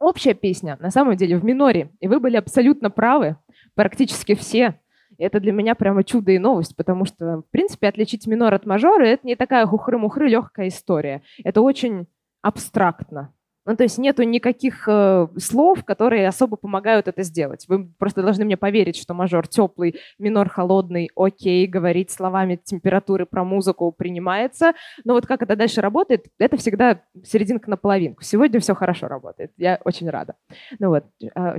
[0.00, 3.36] Общая песня, на самом деле, в миноре, и вы были абсолютно правы
[3.74, 4.80] практически все.
[5.18, 8.64] И это для меня прямо чудо и новость, потому что, в принципе, отличить минор от
[8.64, 11.20] мажора— это не такая хухры-мухры легкая история.
[11.44, 12.06] Это очень
[12.40, 13.34] абстрактно.
[13.66, 17.66] Ну, то есть нету никаких э, слов, которые особо помогают это сделать.
[17.68, 23.44] Вы просто должны мне поверить, что мажор теплый, минор холодный, окей, говорить словами температуры про
[23.44, 24.72] музыку принимается.
[25.04, 28.22] Но вот как это дальше работает, это всегда серединка на половинку.
[28.22, 29.52] Сегодня все хорошо работает.
[29.56, 30.34] Я очень рада.
[30.78, 31.04] Ну вот.
[31.34, 31.56] А,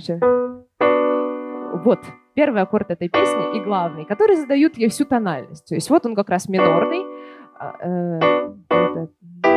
[1.84, 2.00] вот
[2.34, 5.68] первый аккорд этой песни и главный, который задают ей всю тональность.
[5.68, 7.06] То есть вот он как раз минорный.
[7.60, 9.51] А, э,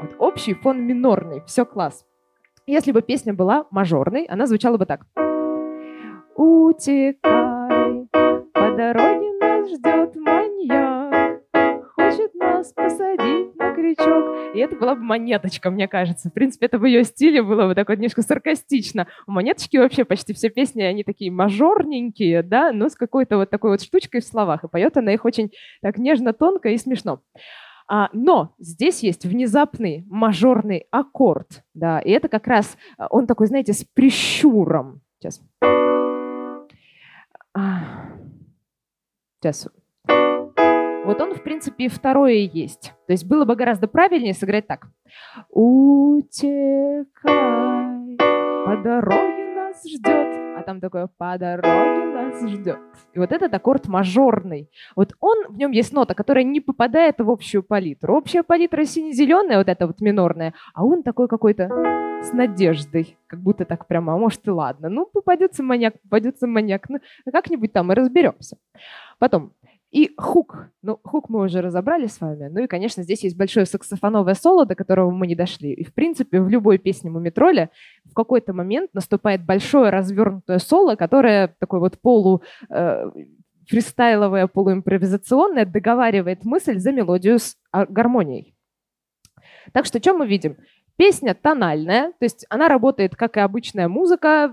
[0.00, 2.04] вот общий фон минорный, все класс.
[2.66, 5.06] Если бы песня была мажорной, она звучала бы так.
[6.34, 8.08] Утекай,
[8.52, 11.04] по дороге нас ждет маньяк
[11.96, 14.54] хочет нас посадить крючок.
[14.54, 16.30] И это была бы монеточка, мне кажется.
[16.30, 19.06] В принципе, это в ее стиле было бы такое немножко саркастично.
[19.26, 23.72] У монеточки вообще почти все песни, они такие мажорненькие, да, но с какой-то вот такой
[23.72, 24.64] вот штучкой в словах.
[24.64, 25.50] И поет она их очень
[25.82, 27.20] так нежно, тонко и смешно.
[27.86, 33.46] А, но здесь есть внезапный мажорный аккорд, да, и это как раз а, он такой,
[33.46, 35.02] знаете, с прищуром.
[35.18, 35.42] Сейчас.
[37.52, 38.08] А,
[39.42, 39.68] сейчас
[41.04, 42.92] вот он, в принципе, второе есть.
[43.06, 44.86] То есть было бы гораздо правильнее сыграть так.
[45.50, 46.34] Утекай,
[48.64, 50.56] по дороге нас ждет.
[50.56, 52.78] А там такое по дороге нас ждет.
[53.12, 54.70] И вот этот аккорд мажорный.
[54.96, 58.16] Вот он, в нем есть нота, которая не попадает в общую палитру.
[58.16, 61.68] Общая палитра сине-зеленая, вот эта вот минорная, а он такой какой-то
[62.22, 64.88] с надеждой, как будто так прямо, а может и ладно.
[64.88, 66.98] Ну, попадется маньяк, попадется маньяк, ну,
[67.30, 68.56] как-нибудь там и разберемся.
[69.18, 69.52] Потом
[69.94, 70.70] и хук.
[70.82, 72.48] Ну, хук мы уже разобрали с вами.
[72.48, 75.72] Ну и, конечно, здесь есть большое саксофоновое соло, до которого мы не дошли.
[75.72, 77.70] И, в принципе, в любой песне Мумитроля
[78.04, 83.08] в какой-то момент наступает большое развернутое соло, которое такой вот полу э,
[83.68, 88.56] фристайловое, полуимпровизационное, договаривает мысль за мелодию с а, гармонией.
[89.72, 90.56] Так что что мы видим?
[90.96, 94.52] Песня тональная, то есть она работает как и обычная музыка,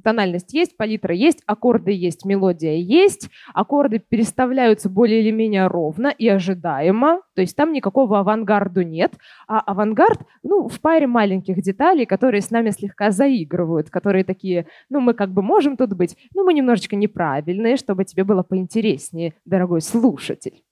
[0.00, 6.28] тональность есть, палитра есть, аккорды есть, мелодия есть, аккорды переставляются более или менее ровно и
[6.28, 9.14] ожидаемо, то есть там никакого авангарду нет,
[9.46, 15.00] а авангард, ну, в паре маленьких деталей, которые с нами слегка заигрывают, которые такие, ну,
[15.00, 19.80] мы как бы можем тут быть, но мы немножечко неправильные, чтобы тебе было поинтереснее, дорогой
[19.80, 20.62] слушатель.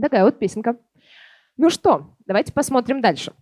[0.00, 0.76] Такая вот песенка.
[1.56, 3.32] Ну что, давайте посмотрим дальше.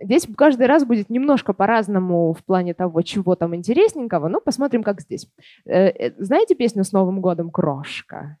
[0.00, 5.00] Здесь каждый раз будет немножко по-разному в плане того, чего там интересненького, но посмотрим, как
[5.00, 5.28] здесь.
[5.64, 8.38] Э, э, знаете песню «С Новым годом, крошка»?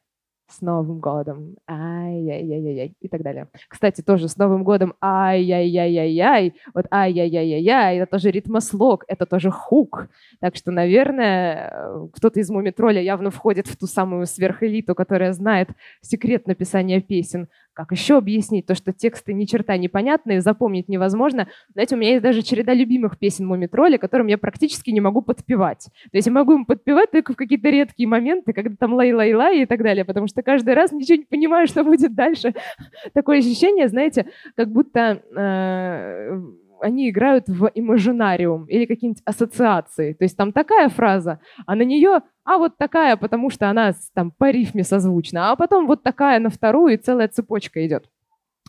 [0.48, 3.48] с Новым годом, ай-яй-яй-яй, и так далее.
[3.68, 10.08] Кстати, тоже с Новым годом, ай-яй-яй-яй-яй, вот ай-яй-яй-яй, это тоже ритмослог, это тоже хук.
[10.40, 15.70] Так что, наверное, кто-то из Мумитроля явно входит в ту самую сверхэлиту, которая знает
[16.02, 17.48] секрет написания песен.
[17.74, 21.48] Как еще объяснить то, что тексты ни черта непонятные, запомнить невозможно?
[21.72, 25.88] Знаете, у меня есть даже череда любимых песен Мумитроля, которым я практически не могу подпевать.
[26.10, 29.66] То есть я могу им подпевать только в какие-то редкие моменты, когда там лай-лай-лай и
[29.66, 32.54] так далее, потому что каждый раз ничего не понимаю, что будет дальше.
[33.12, 36.40] Такое ощущение, знаете, как будто э,
[36.80, 40.12] они играют в имажинариум или какие-нибудь ассоциации.
[40.12, 44.30] То есть там такая фраза, а на нее, а вот такая, потому что она там
[44.30, 48.08] по рифме созвучна, а потом вот такая на вторую, и целая цепочка идет.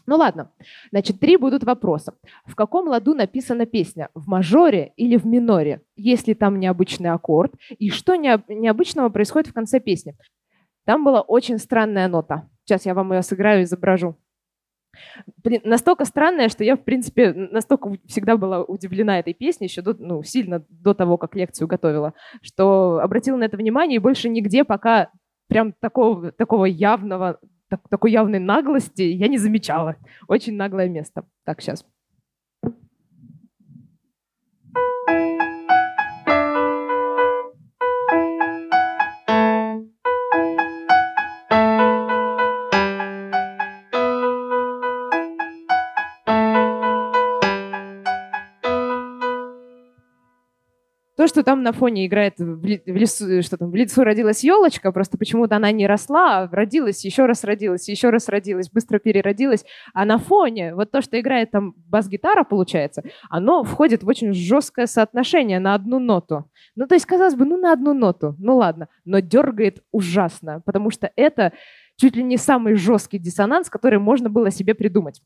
[0.08, 0.52] Ну ладно,
[0.92, 2.14] значит, три будут вопроса.
[2.46, 4.10] В каком ладу написана песня?
[4.14, 5.82] В мажоре или в миноре?
[5.96, 7.54] Есть ли там необычный аккорд?
[7.80, 10.16] И что необычного происходит в конце песни?
[10.86, 12.48] Там была очень странная нота.
[12.66, 14.16] Сейчас я вам ее сыграю и изображу.
[15.44, 19.94] Блин, настолько странная, что я, в принципе, настолько всегда была удивлена этой песней, еще до,
[19.98, 24.64] ну, сильно до того, как лекцию готовила, что обратила на это внимание, и больше нигде
[24.64, 25.10] пока
[25.48, 29.96] прям такого, такого явного, так, такой явной наглости я не замечала.
[30.28, 31.26] Очень наглое место.
[31.46, 31.86] Так, сейчас.
[51.26, 55.18] То, что там на фоне играет в лесу, что там, в лесу родилась елочка, просто
[55.18, 59.66] почему-то она не росла, а родилась, еще раз родилась, еще раз родилась, быстро переродилась.
[59.96, 64.86] А на фоне вот то, что играет там бас-гитара, получается, оно входит в очень жесткое
[64.86, 66.46] соотношение на одну ноту.
[66.76, 70.92] Ну, то есть, казалось бы, ну, на одну ноту, ну ладно, но дергает ужасно, потому
[70.92, 71.54] что это
[71.96, 75.24] чуть ли не самый жесткий диссонанс, который можно было себе придумать.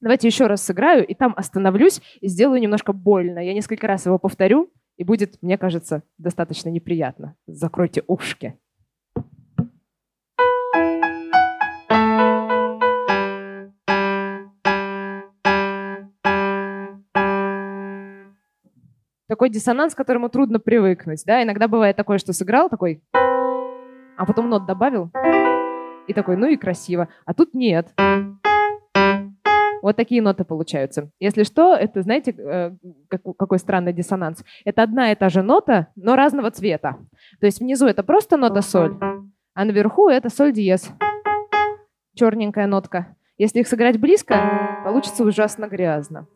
[0.00, 3.38] Давайте еще раз сыграю, и там остановлюсь и сделаю немножко больно.
[3.38, 7.34] Я несколько раз его повторю, и будет, мне кажется, достаточно неприятно.
[7.46, 8.58] Закройте ушки.
[19.26, 21.24] Такой диссонанс, к которому трудно привыкнуть.
[21.24, 21.42] Да?
[21.42, 25.10] Иногда бывает такое, что сыграл такой, а потом нот добавил,
[26.08, 27.08] и такой, ну и красиво.
[27.24, 27.94] А тут нет.
[29.82, 31.10] Вот такие ноты получаются.
[31.20, 32.72] Если что, это, знаете, э,
[33.08, 34.44] какой странный диссонанс?
[34.64, 36.96] Это одна и та же нота, но разного цвета.
[37.40, 38.96] То есть внизу это просто нота соль,
[39.54, 40.90] а наверху это соль диез.
[42.14, 43.16] Черненькая нотка.
[43.38, 46.26] Если их сыграть близко, получится ужасно грязно.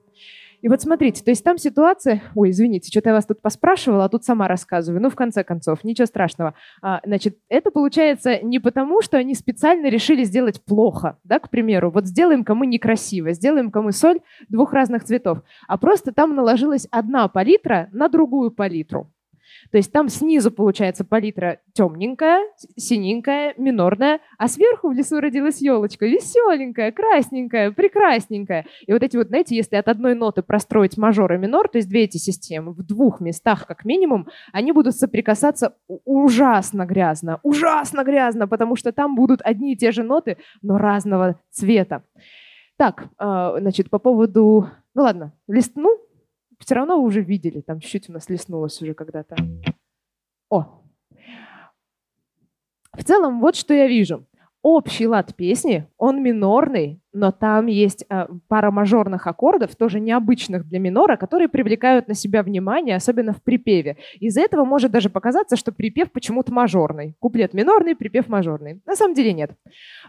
[0.65, 2.23] И вот смотрите, то есть там ситуация...
[2.35, 5.03] Ой, извините, что-то я вас тут поспрашивала, а тут сама рассказываю.
[5.03, 6.55] Ну, в конце концов, ничего страшного.
[6.81, 11.91] А, значит, это получается не потому, что они специально решили сделать плохо, да, к примеру.
[11.91, 15.43] Вот сделаем-ка мы некрасиво, сделаем-ка мы соль двух разных цветов.
[15.69, 19.11] А просто там наложилась одна палитра на другую палитру.
[19.71, 22.41] То есть там снизу получается палитра темненькая,
[22.77, 28.67] синенькая, минорная, а сверху в лесу родилась елочка веселенькая, красненькая, прекрасненькая.
[28.87, 31.89] И вот эти вот, знаете, если от одной ноты простроить мажор и минор, то есть
[31.89, 38.49] две эти системы в двух местах как минимум, они будут соприкасаться ужасно грязно, ужасно грязно,
[38.49, 42.03] потому что там будут одни и те же ноты, но разного цвета.
[42.77, 44.69] Так, а, значит, по поводу...
[44.95, 45.97] Ну ладно, листну,
[46.65, 49.37] все равно вы уже видели, там чуть-чуть у нас леснулось уже когда-то.
[50.51, 50.83] О!
[52.93, 54.27] В целом, вот что я вижу.
[54.63, 60.79] Общий лад песни, он минорный, но там есть э, пара мажорных аккордов, тоже необычных для
[60.79, 63.99] минора, которые привлекают на себя внимание, особенно в припеве.
[64.21, 67.15] Из-за этого может даже показаться, что припев почему-то мажорный.
[67.21, 68.81] Куплет минорный, припев мажорный.
[68.87, 69.51] На самом деле нет.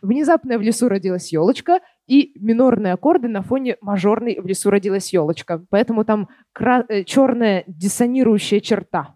[0.01, 5.65] Внезапно в лесу родилась елочка, и минорные аккорды на фоне мажорной в лесу родилась елочка.
[5.69, 9.15] Поэтому там кра- э, черная диссонирующая черта.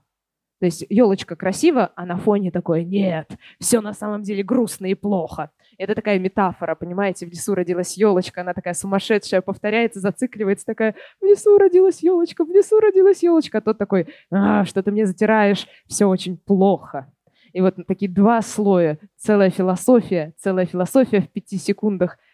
[0.60, 4.94] То есть елочка красива, а на фоне такое нет, все на самом деле грустно и
[4.94, 5.52] плохо.
[5.78, 11.26] Это такая метафора, понимаете, в лесу родилась елочка, она такая сумасшедшая, повторяется, зацикливается, такая, в
[11.26, 15.66] лесу родилась елочка, в лесу родилась елочка, а тот такой, а, что ты мне затираешь,
[15.88, 17.10] все очень плохо.
[17.54, 22.18] И вот такие два слоя, целая философия, целая философия в пяти секундах–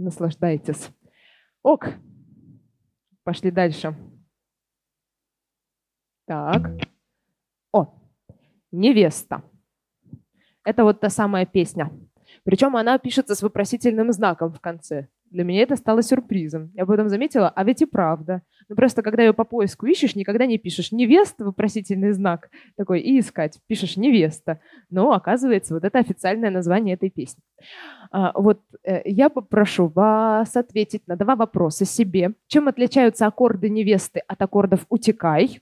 [0.00, 0.90] Наслаждайтесь.
[1.62, 1.88] Ок.
[3.22, 3.94] Пошли дальше.
[6.26, 6.70] Так.
[7.70, 7.94] О,
[8.72, 9.42] невеста.
[10.64, 11.90] Это вот та самая песня.
[12.44, 15.08] Причем она пишется с вопросительным знаком в конце.
[15.30, 16.72] Для меня это стало сюрпризом.
[16.74, 18.42] Я потом заметила, а ведь и правда.
[18.68, 23.20] Ну просто когда ее по поиску ищешь, никогда не пишешь невеста, вопросительный знак такой, и
[23.20, 23.60] искать.
[23.68, 24.60] Пишешь невеста.
[24.90, 27.42] Но оказывается, вот это официальное название этой песни.
[28.10, 32.34] А, вот э, я попрошу вас ответить на два вопроса себе.
[32.48, 35.60] Чем отличаются аккорды невесты от аккордов «утекай»?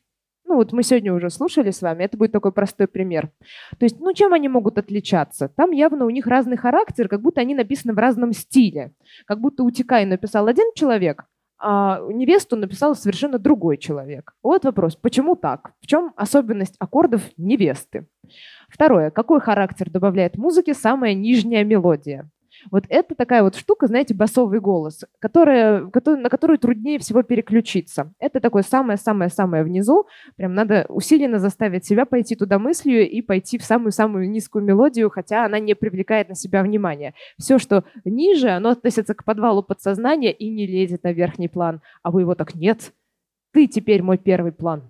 [0.49, 3.31] Ну вот мы сегодня уже слушали с вами, это будет такой простой пример.
[3.79, 5.49] То есть, ну чем они могут отличаться?
[5.49, 8.93] Там явно у них разный характер, как будто они написаны в разном стиле.
[9.27, 11.27] Как будто «Утекай» написал один человек,
[11.59, 14.33] а невесту написал совершенно другой человек.
[14.43, 15.73] Вот вопрос, почему так?
[15.83, 18.07] В чем особенность аккордов невесты?
[18.71, 22.31] Второе, какой характер добавляет музыке самая нижняя мелодия?
[22.71, 28.13] Вот это такая вот штука, знаете, басовый голос, которая, на которую труднее всего переключиться.
[28.19, 30.07] Это такое самое-самое-самое внизу.
[30.37, 35.45] Прям надо усиленно заставить себя пойти туда мыслью и пойти в самую-самую низкую мелодию, хотя
[35.45, 37.15] она не привлекает на себя внимания.
[37.39, 41.81] Все, что ниже, оно относится к подвалу подсознания и не лезет на верхний план.
[42.03, 42.93] А вы его так нет.
[43.53, 44.83] Ты теперь мой первый план.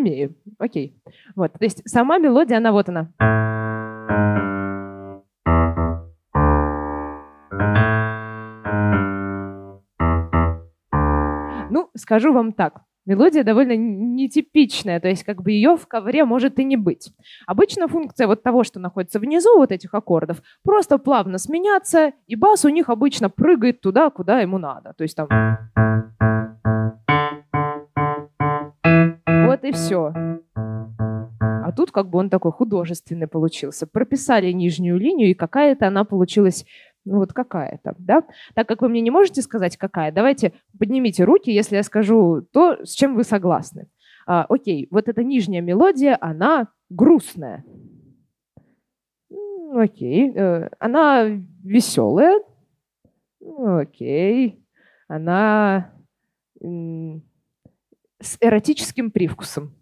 [0.00, 0.34] Умею.
[0.58, 0.96] Окей.
[1.36, 1.52] Вот.
[1.52, 3.10] То есть сама мелодия, она вот она.
[11.70, 12.80] Ну, скажу вам так.
[13.04, 17.12] Мелодия довольно нетипичная, то есть как бы ее в ковре может и не быть.
[17.46, 22.64] Обычно функция вот того, что находится внизу вот этих аккордов, просто плавно сменяться, и бас
[22.64, 24.94] у них обычно прыгает туда, куда ему надо.
[24.96, 25.28] То есть там...
[29.60, 30.12] Вот и все.
[30.54, 33.86] А тут как бы он такой художественный получился.
[33.86, 36.64] Прописали нижнюю линию, и какая-то она получилась
[37.04, 38.22] ну вот какая-то, да?
[38.54, 42.84] Так как вы мне не можете сказать, какая, давайте поднимите руки, если я скажу то,
[42.84, 43.88] с чем вы согласны.
[44.26, 47.64] А, окей, вот эта нижняя мелодия, она грустная.
[49.72, 51.24] Окей, э, она
[51.64, 52.40] веселая.
[53.40, 54.62] Окей,
[55.08, 55.92] она
[58.20, 59.74] с эротическим привкусом.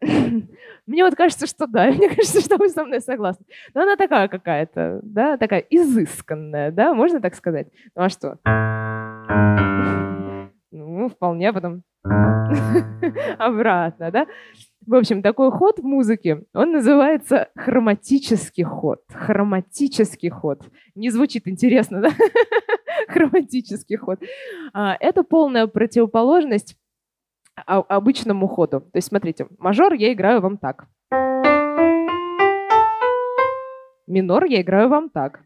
[0.00, 3.44] Мне вот кажется, что да, мне кажется, что вы со мной согласны.
[3.74, 7.68] Но она такая какая-то, да, такая изысканная, да, можно так сказать?
[7.94, 8.38] Ну а что?
[10.72, 11.82] Ну, вполне потом
[13.38, 14.26] обратно, да?
[14.86, 19.00] В общем, такой ход в музыке, он называется хроматический ход.
[19.08, 20.62] Хроматический ход.
[20.94, 22.10] Не звучит интересно, да?
[23.12, 24.20] Хроматический ход.
[24.72, 26.76] А, это полная противоположность
[27.66, 28.80] обычному ходу.
[28.80, 30.86] То есть, смотрите, мажор я играю вам так.
[34.06, 35.40] Минор я играю вам так.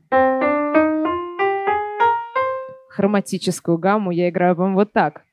[2.89, 5.25] Хроматическую гамму я играю вам вот так.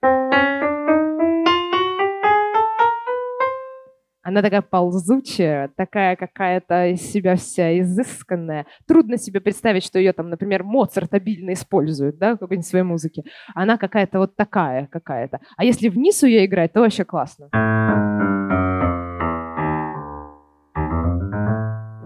[4.23, 8.67] Она такая ползучая, такая какая-то из себя вся изысканная.
[8.87, 13.23] Трудно себе представить, что ее там, например, Моцарт обильно использует, да, в какой-нибудь своей музыке.
[13.55, 15.39] Она какая-то вот такая какая-то.
[15.57, 17.49] А если вниз ее играть, то вообще классно.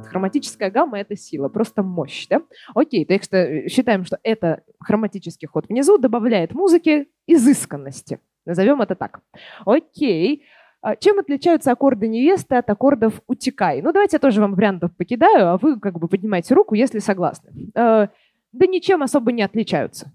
[0.06, 2.42] хроматическая гамма— это сила, просто мощь, да?
[2.74, 8.22] Окей, так что э, считаем, что это хроматический ход внизу добавляет музыке изысканности.
[8.46, 9.20] Назовем это так.
[9.66, 10.46] Окей.
[10.86, 13.82] А чем отличаются аккорды невесты от аккордов утекай?
[13.82, 17.72] Ну, давайте я тоже вам вариантов покидаю, а вы как бы поднимайте руку, если согласны.
[17.74, 18.10] Э,
[18.52, 20.14] да ничем особо не отличаются.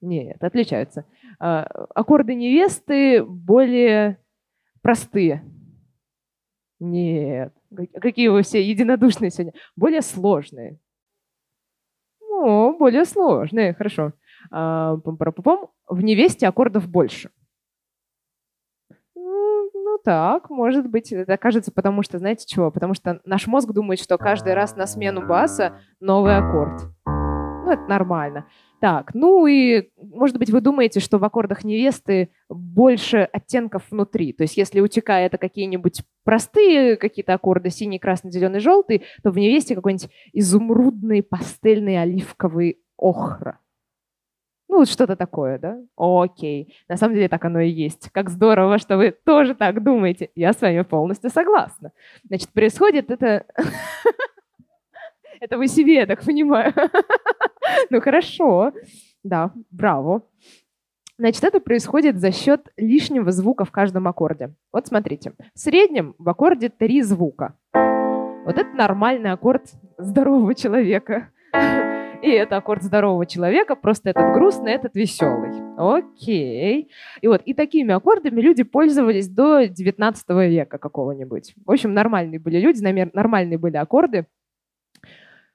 [0.00, 1.04] Нет, отличаются.
[1.40, 1.64] Э,
[1.96, 4.18] аккорды невесты более
[4.82, 5.44] простые.
[6.78, 7.52] Нет.
[8.00, 9.54] Какие вы все единодушные сегодня.
[9.74, 10.78] Более сложные.
[12.22, 14.12] О, более сложные, хорошо.
[14.52, 17.30] А, в невесте аккордов больше.
[20.04, 22.70] Так, может быть, это кажется, потому что, знаете чего?
[22.70, 26.90] Потому что наш мозг думает, что каждый раз на смену баса новый аккорд.
[27.06, 28.46] Ну, это нормально.
[28.80, 34.32] Так, ну и, может быть, вы думаете, что в аккордах невесты больше оттенков внутри.
[34.32, 39.36] То есть, если утекая это какие-нибудь простые какие-то аккорды, синий, красный, зеленый, желтый, то в
[39.36, 43.58] невесте какой-нибудь изумрудный, пастельный, оливковый охра.
[44.70, 45.78] Ну, вот что-то такое, да?
[45.96, 46.76] Окей.
[46.88, 48.08] На самом деле так оно и есть.
[48.12, 50.30] Как здорово, что вы тоже так думаете.
[50.36, 51.90] Я с вами полностью согласна.
[52.22, 53.44] Значит, происходит это...
[55.40, 56.72] Это вы себе, я так понимаю.
[57.90, 58.72] Ну, хорошо.
[59.22, 60.22] Да, браво.
[61.18, 64.54] Значит, это происходит за счет лишнего звука в каждом аккорде.
[64.72, 65.32] Вот смотрите.
[65.54, 67.54] В среднем в аккорде три звука.
[67.72, 69.64] Вот это нормальный аккорд
[69.98, 71.30] здорового человека.
[72.22, 75.52] И это аккорд здорового человека, просто этот грустный, этот веселый.
[75.78, 76.90] Окей.
[77.22, 81.54] И вот, и такими аккордами люди пользовались до 19 века какого-нибудь.
[81.64, 82.82] В общем, нормальные были люди,
[83.14, 84.26] нормальные были аккорды.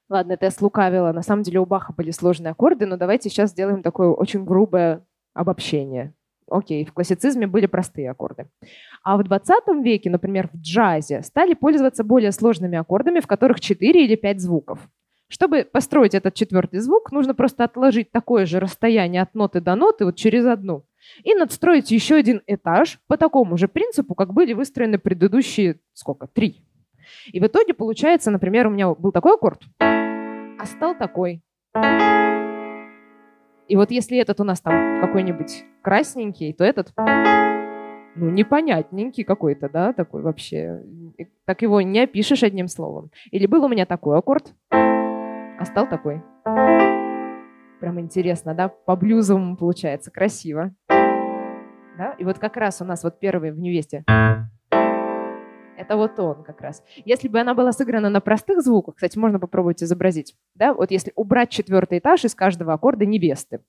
[0.10, 1.12] Ладно, это я слукавила.
[1.12, 5.06] На самом деле у Баха были сложные аккорды, но давайте сейчас сделаем такое очень грубое
[5.34, 6.14] обобщение.
[6.50, 8.48] Окей, в классицизме были простые аккорды.
[9.04, 14.04] А в 20 веке, например, в джазе стали пользоваться более сложными аккордами, в которых 4
[14.04, 14.80] или 5 звуков.
[15.28, 20.06] Чтобы построить этот четвертый звук, нужно просто отложить такое же расстояние от ноты до ноты
[20.06, 20.86] вот через одну.
[21.24, 26.64] И надстроить еще один этаж по такому же принципу, как были выстроены предыдущие, сколько, три.
[27.32, 31.42] И в итоге получается, например, у меня был такой аккорд, а стал такой.
[33.68, 39.92] И вот если этот у нас там какой-нибудь красненький, то этот, ну, непонятненький какой-то, да,
[39.92, 40.84] такой вообще.
[41.46, 43.10] Так его не опишешь одним словом.
[43.32, 44.54] Или был у меня такой аккорд,
[45.66, 46.22] а стал такой.
[47.80, 48.70] Прям интересно, да?
[48.70, 50.12] По блюзовому получается.
[50.12, 50.74] Красиво.
[50.88, 52.16] Да?
[52.20, 54.04] И вот как раз у нас вот первый в невесте.
[55.78, 56.84] Это вот он как раз.
[57.04, 61.12] Если бы она была сыграна на простых звуках, кстати, можно попробовать изобразить, да, вот если
[61.16, 63.62] убрать четвертый этаж из каждого аккорда невесты.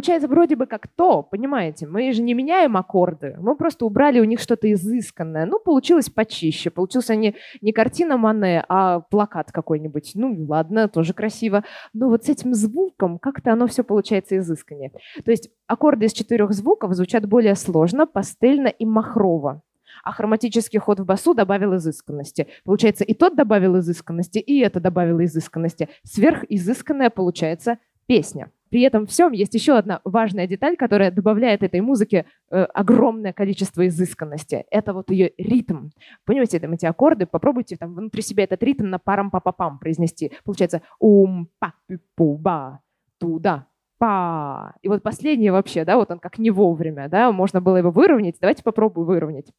[0.00, 1.86] Получается вроде бы как то, понимаете?
[1.86, 5.44] Мы же не меняем аккорды, мы просто убрали у них что-то изысканное.
[5.44, 10.12] Ну, получилось почище, получился не, не картина Мане, а плакат какой-нибудь.
[10.14, 11.64] Ну, ладно, тоже красиво.
[11.92, 14.92] Но вот с этим звуком как-то оно все получается изысканнее.
[15.22, 19.60] То есть аккорды из четырех звуков звучат более сложно, пастельно и махрово
[20.02, 22.46] а хроматический ход в басу добавил изысканности.
[22.64, 25.90] Получается, и тот добавил изысканности, и это добавило изысканности.
[26.04, 27.76] Сверхизысканная получается
[28.06, 28.50] песня.
[28.70, 33.86] При этом всем есть еще одна важная деталь, которая добавляет этой музыке э, огромное количество
[33.86, 34.64] изысканности.
[34.70, 35.90] Это вот ее ритм.
[36.24, 39.78] Понимаете, там эти аккорды, попробуйте там внутри себя этот ритм на парам па па пам
[39.78, 40.32] произнести.
[40.44, 42.80] Получается ум па пи пу ба
[43.18, 43.66] туда
[43.98, 44.74] па.
[44.82, 48.36] И вот последнее вообще, да, вот он как не вовремя, да, можно было его выровнять.
[48.40, 49.52] Давайте попробую выровнять.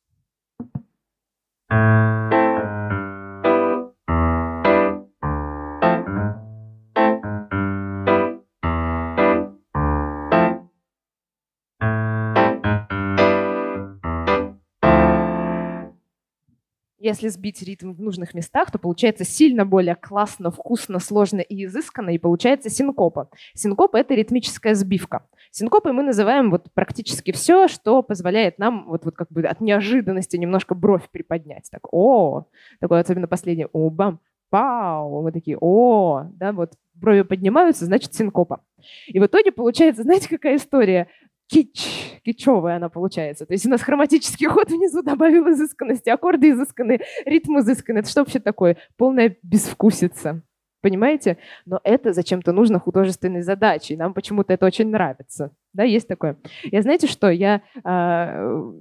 [17.03, 22.11] Если сбить ритм в нужных местах, то получается сильно более классно, вкусно, сложно и изысканно,
[22.11, 23.31] и получается синкопа.
[23.55, 25.25] Синкопа— это ритмическая сбивка.
[25.49, 30.37] Синкопой мы называем вот практически все, что позволяет нам вот, вот как бы от неожиданности
[30.37, 31.67] немножко бровь приподнять.
[31.71, 32.45] Так, о,
[32.79, 34.19] такое особенно последнее, о, бам,
[34.51, 38.61] пау, мы такие, о, да, вот брови поднимаются, значит синкопа.
[39.07, 41.07] И в итоге получается, знаете, какая история?
[41.51, 43.45] Кич, кичевая она получается.
[43.45, 47.99] То есть у нас хроматический ход внизу добавил изысканности, аккорды изысканные, ритм изысканный.
[47.99, 48.77] Это что вообще такое?
[48.97, 50.41] Полная безвкусица.
[50.81, 51.37] Понимаете?
[51.65, 53.95] Но это зачем-то нужно художественной задачей.
[53.97, 55.51] Нам почему-то это очень нравится.
[55.73, 56.37] Да, есть такое.
[56.63, 57.29] Я знаете что?
[57.29, 58.71] Я э,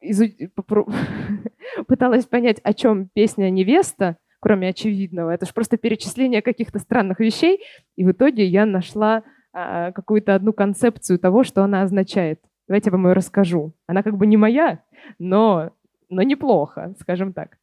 [0.00, 0.24] изу...
[1.86, 5.30] пыталась понять, о чем песня «Невеста», кроме очевидного.
[5.30, 7.60] Это же просто перечисление каких-то странных вещей.
[7.96, 9.22] И в итоге я нашла а,
[9.52, 12.40] какую-то одну концепцию того, что она означает.
[12.68, 13.74] Давайте я вам ее расскажу.
[13.86, 14.80] Она как бы не моя,
[15.18, 15.72] но,
[16.08, 17.58] но неплохо, скажем так.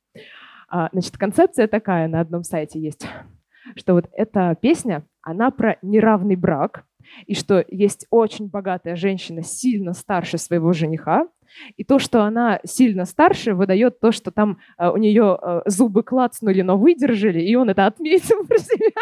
[0.70, 3.08] А, значит, концепция такая на одном сайте есть,
[3.76, 6.86] что вот эта песня, она про неравный брак,
[7.26, 11.28] и что есть очень богатая женщина, сильно старше своего жениха,
[11.76, 16.04] и то, что она сильно старше, выдает то, что там э, у нее э, зубы
[16.04, 19.02] клацнули, но выдержали, и он это отметил про себя.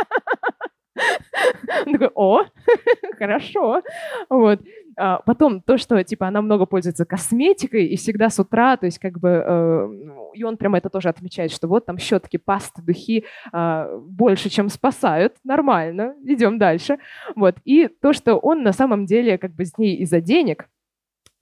[1.86, 2.44] Он такой, о,
[3.18, 3.82] хорошо.
[4.30, 4.62] Вот.
[5.00, 8.98] А потом то, что типа она много пользуется косметикой и всегда с утра, то есть
[8.98, 9.90] как бы, э,
[10.34, 13.24] и он прямо это тоже отмечает, что вот там щетки, пасты, духи
[13.54, 16.98] э, больше, чем спасают, нормально, идем дальше.
[17.36, 17.58] Вот.
[17.64, 20.68] И то, что он на самом деле как бы с ней из-за денег,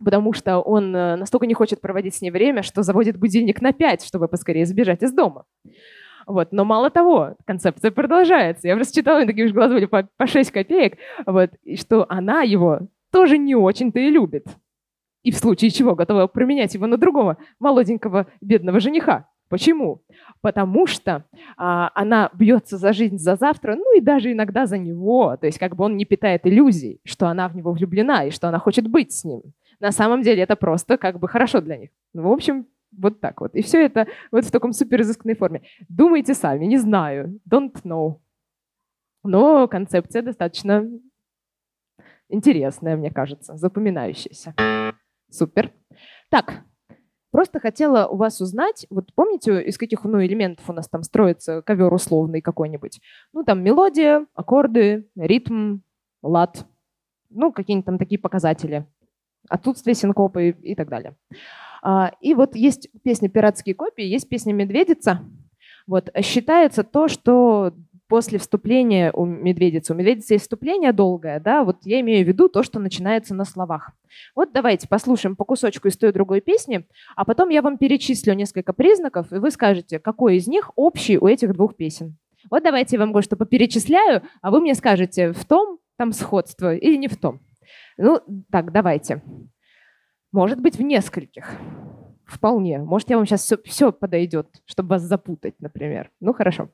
[0.03, 3.71] потому что он э, настолько не хочет проводить с ней время, что заводит будильник на
[3.71, 5.45] 5, чтобы поскорее сбежать из дома.
[6.25, 6.51] Вот.
[6.51, 8.67] Но мало того, концепция продолжается.
[8.67, 12.05] Я просто читала, и такие уж глаза были по, по 6 копеек, вот, и что
[12.09, 14.47] она его тоже не очень-то и любит.
[15.23, 19.27] И в случае чего готова променять его на другого молоденького бедного жениха.
[19.49, 20.01] Почему?
[20.41, 25.37] Потому что а, она бьется за жизнь за завтра, ну и даже иногда за него.
[25.37, 28.47] То есть как бы он не питает иллюзий, что она в него влюблена и что
[28.47, 29.41] она хочет быть с ним.
[29.79, 31.89] На самом деле это просто как бы хорошо для них.
[32.13, 32.65] Ну, в общем,
[32.97, 33.55] вот так вот.
[33.55, 35.63] И все это вот в таком супер изысканной форме.
[35.89, 38.19] Думайте сами, не знаю, don't know.
[39.23, 40.87] Но концепция достаточно
[42.29, 44.53] интересная, мне кажется, запоминающаяся.
[45.29, 45.71] Супер.
[46.29, 46.63] Так,
[47.31, 51.61] просто хотела у вас узнать, вот помните, из каких ну, элементов у нас там строится
[51.61, 53.01] ковер условный какой-нибудь?
[53.33, 55.79] Ну, там мелодия, аккорды, ритм,
[56.21, 56.65] лад,
[57.29, 58.85] ну, какие-нибудь там такие показатели.
[59.49, 61.15] Отсутствие синкопы и, и так далее.
[61.87, 65.21] А, и вот есть песня «Пиратские копии», есть песня «Медведица».
[65.85, 66.09] Вот.
[66.23, 67.75] Считается то, что
[68.07, 72.49] после вступления у медведицы, у медведицы есть вступление долгое, да, вот я имею в виду
[72.49, 73.91] то, что начинается на словах.
[74.35, 78.33] Вот давайте послушаем по кусочку из той и другой песни, а потом я вам перечислю
[78.33, 82.17] несколько признаков, и вы скажете, какой из них общий у этих двух песен.
[82.49, 86.95] Вот давайте я вам кое-что поперечисляю, а вы мне скажете, в том там сходство или
[86.95, 87.41] не в том.
[87.97, 88.21] Ну,
[88.51, 89.21] так, давайте.
[90.35, 91.49] Может быть, в нескольких.
[92.25, 92.79] Вполне.
[92.79, 96.11] Может, я вам сейчас все, все подойдет, чтобы вас запутать, например.
[96.19, 96.71] Ну, хорошо.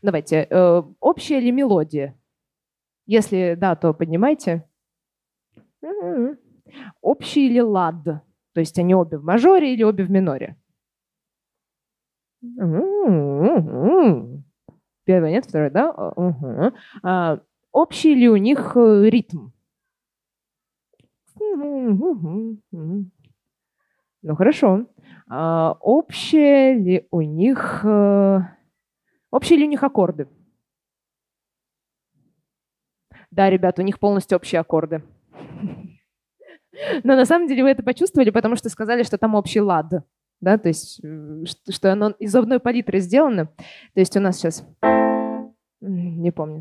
[0.00, 0.46] Давайте.
[0.48, 2.18] Э, общая ли мелодия?
[3.04, 4.66] Если да, то поднимайте.
[7.02, 8.02] Общий ли лад?
[8.54, 10.56] То есть они обе в мажоре или обе в миноре?
[15.04, 15.90] Первый нет, второй, да?
[15.90, 16.72] Угу.
[17.02, 17.40] А,
[17.72, 19.50] общий ли у них э, ритм?
[24.22, 24.86] Ну хорошо.
[25.28, 28.40] А, общие ли у них э,
[29.30, 30.28] общие ли у них аккорды?
[33.30, 35.02] Да, ребят, у них полностью общие аккорды.
[37.04, 40.04] Но на самом деле вы это почувствовали, потому что сказали, что там общий лад.
[40.40, 43.46] Да, то есть, э, что оно из одной палитры сделано.
[43.46, 44.66] То есть у нас сейчас...
[45.80, 46.60] Не помню.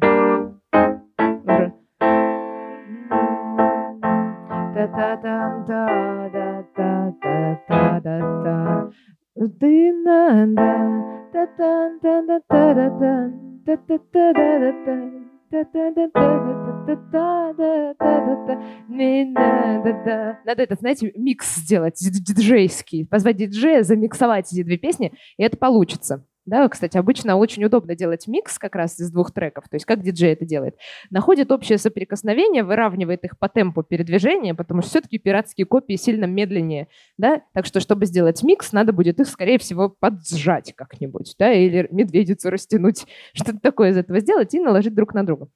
[20.45, 23.05] Надо это, знаете, микс сделать диджейский.
[23.05, 26.25] Позвать диджея, замиксовать эти две песни, и это получится.
[26.47, 30.01] Да, кстати, обычно очень удобно делать микс как раз из двух треков, то есть как
[30.01, 30.75] диджей это делает.
[31.11, 36.87] Находит общее соприкосновение, выравнивает их по темпу передвижения, потому что все-таки пиратские копии сильно медленнее,
[37.17, 41.87] да, так что, чтобы сделать микс, надо будет их, скорее всего, поджать как-нибудь, да, или
[41.91, 45.47] медведицу растянуть, что-то такое из этого сделать и наложить друг на друга.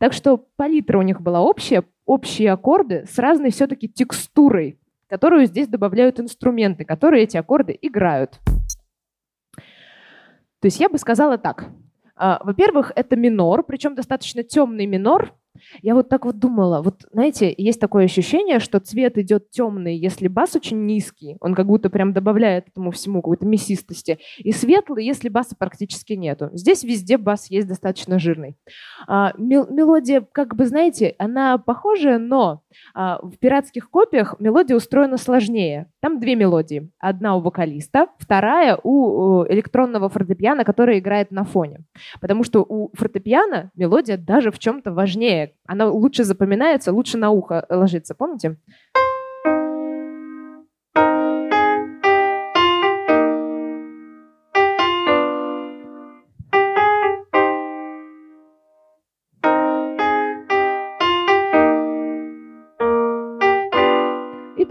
[0.00, 5.68] Так что палитра у них была общая, общие аккорды с разной все-таки текстурой, которую здесь
[5.68, 8.40] добавляют инструменты, которые эти аккорды играют.
[10.62, 11.66] То есть я бы сказала так.
[12.14, 15.34] А, во-первых, это минор, причем достаточно темный минор,
[15.82, 20.28] я вот так вот думала, вот знаете, есть такое ощущение, что цвет идет темный, если
[20.28, 25.28] бас очень низкий, он как будто прям добавляет этому всему какой-то мясистости, и светлый, если
[25.28, 26.50] баса практически нету.
[26.52, 28.56] Здесь везде бас есть достаточно жирный.
[29.06, 32.62] А, мелодия, как бы, знаете, она похожая, но
[32.94, 35.90] а, в пиратских копиях мелодия устроена сложнее.
[36.00, 36.90] Там две мелодии.
[36.98, 41.80] Одна у вокалиста, вторая у электронного фортепиано, который играет на фоне.
[42.20, 47.64] Потому что у фортепиано мелодия даже в чем-то важнее она лучше запоминается, лучше на ухо
[47.68, 48.58] ложится, помните?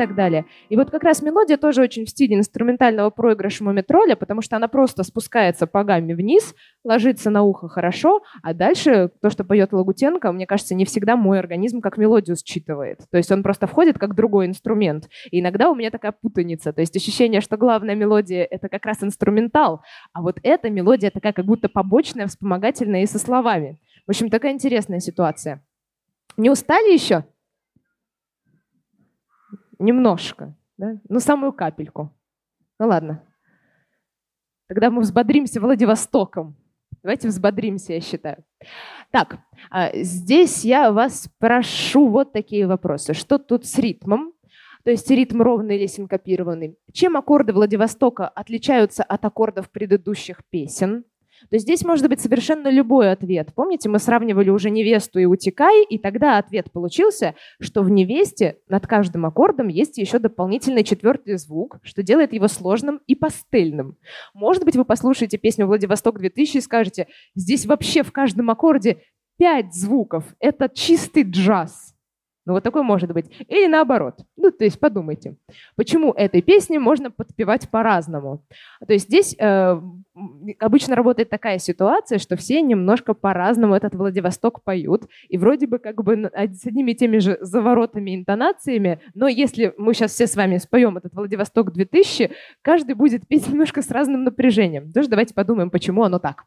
[0.02, 0.46] Так далее.
[0.70, 4.68] И вот как раз мелодия тоже очень в стиле инструментального проигрыша мумитроля, потому что она
[4.68, 10.32] просто спускается по гамме вниз, ложится на ухо хорошо, а дальше то, что поет Лагутенко,
[10.32, 13.02] мне кажется, не всегда мой организм как мелодию считывает.
[13.12, 15.08] То есть он просто входит как другой инструмент.
[15.30, 16.74] И иногда у меня такая путаница.
[16.74, 19.84] То есть ощущение, что главная мелодия— это как раз инструментал,
[20.14, 23.80] а вот эта мелодия такая как будто побочная, вспомогательная и со словами.
[24.08, 25.64] В общем, такая интересная ситуация.
[26.38, 27.26] Не устали еще?
[29.82, 30.56] Немножко.
[30.78, 31.00] Да?
[31.10, 32.14] Ну, самую капельку.
[32.80, 33.24] Ну ладно.
[34.68, 36.56] Тогда мы взбодримся Владивостоком.
[37.04, 38.44] Давайте взбодримся, я считаю.
[39.10, 39.40] Так,
[39.72, 43.14] а, здесь я вас прошу вот такие вопросы.
[43.14, 44.34] Что тут с ритмом?
[44.84, 46.78] То есть ритм ровный или синкопированный.
[46.94, 51.06] Чем аккорды Владивостока отличаются от аккордов предыдущих песен?
[51.50, 53.54] То здесь может быть совершенно любой ответ.
[53.56, 58.88] Помните, мы сравнивали уже невесту и утекай, и тогда ответ получился, что в невесте над
[58.88, 63.98] каждым аккордом есть еще дополнительный четвертый звук, что делает его сложным и пастельным.
[64.34, 69.02] Может быть, вы послушаете песню «Владивосток-2000» и скажете, здесь вообще в каждом аккорде
[69.38, 71.96] пять звуков, это чистый джаз.
[72.46, 73.28] Ну вот такой может быть.
[73.48, 74.20] Или наоборот.
[74.36, 75.36] Ну, то есть подумайте,
[75.76, 78.44] почему этой песне можно подпевать по-разному.
[78.86, 79.80] То есть здесь э,
[80.60, 86.04] обычно работает такая ситуация, что все немножко по-разному этот Владивосток поют, и вроде бы как
[86.04, 90.58] бы с одними и теми же заворотами, интонациями, но если мы сейчас все с вами
[90.58, 92.32] споем этот Владивосток 2000,
[92.62, 94.92] каждый будет петь немножко с разным напряжением.
[94.92, 96.46] Тоже давайте подумаем, почему оно так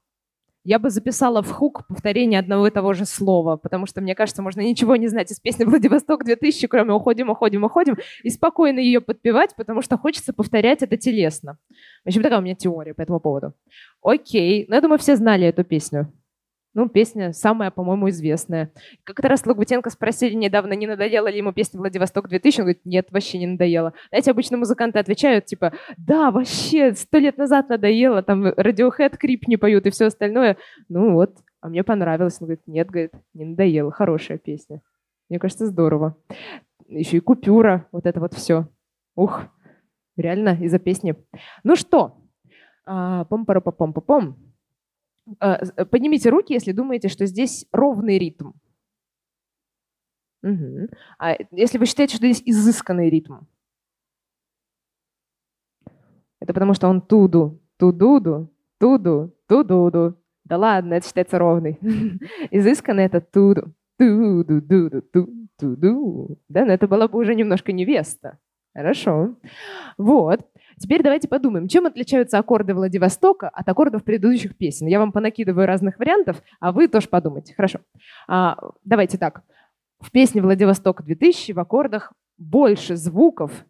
[0.64, 4.42] я бы записала в хук повторение одного и того же слова, потому что, мне кажется,
[4.42, 9.00] можно ничего не знать из песни «Владивосток 2000», кроме «Уходим, уходим, уходим», и спокойно ее
[9.00, 11.58] подпевать, потому что хочется повторять это телесно.
[12.04, 13.52] В общем, такая у меня теория по этому поводу.
[14.02, 16.12] Окей, ну, я думаю, все знали эту песню.
[16.74, 18.72] Ну, песня самая, по-моему, известная.
[19.04, 22.54] Как-то раз Лагутенко спросили недавно, не надоела ли ему песня «Владивосток-2000».
[22.58, 23.94] Он говорит, нет, вообще не надоело.
[24.08, 29.56] Знаете, обычно музыканты отвечают, типа, да, вообще, сто лет назад надоело, там Radiohead крип не
[29.56, 30.56] поют и все остальное.
[30.88, 32.38] Ну вот, а мне понравилось.
[32.40, 34.82] Он говорит, нет, говорит, не надоело, хорошая песня.
[35.28, 36.16] Мне кажется, здорово.
[36.88, 38.68] Еще и купюра, вот это вот все.
[39.14, 39.44] Ух,
[40.16, 41.14] реально из-за песни.
[41.62, 42.18] Ну что,
[42.84, 44.30] а, пом-пара-пом-пом-пом.
[44.30, 44.53] Э,
[45.38, 48.52] поднимите руки, если думаете, что здесь ровный ритм.
[50.42, 50.88] Угу.
[51.18, 53.40] А если вы считаете, что здесь изысканный ритм?
[56.40, 60.18] Это потому что он туду, тудуду, туду, тудуду.
[60.44, 61.78] Да ладно, это считается ровный.
[62.50, 66.38] Изысканный это туду, туду, туду, туду, туду.
[66.48, 68.38] Да, но это была бы уже немножко невеста.
[68.74, 69.36] Хорошо.
[69.96, 70.40] Вот.
[70.78, 74.86] Теперь давайте подумаем, чем отличаются аккорды Владивостока от аккордов предыдущих песен.
[74.86, 77.54] Я вам понакидываю разных вариантов, а вы тоже подумайте.
[77.54, 77.80] Хорошо.
[78.28, 79.42] А, давайте так.
[80.00, 83.64] В песне «Владивосток-2000» в аккордах больше звуков,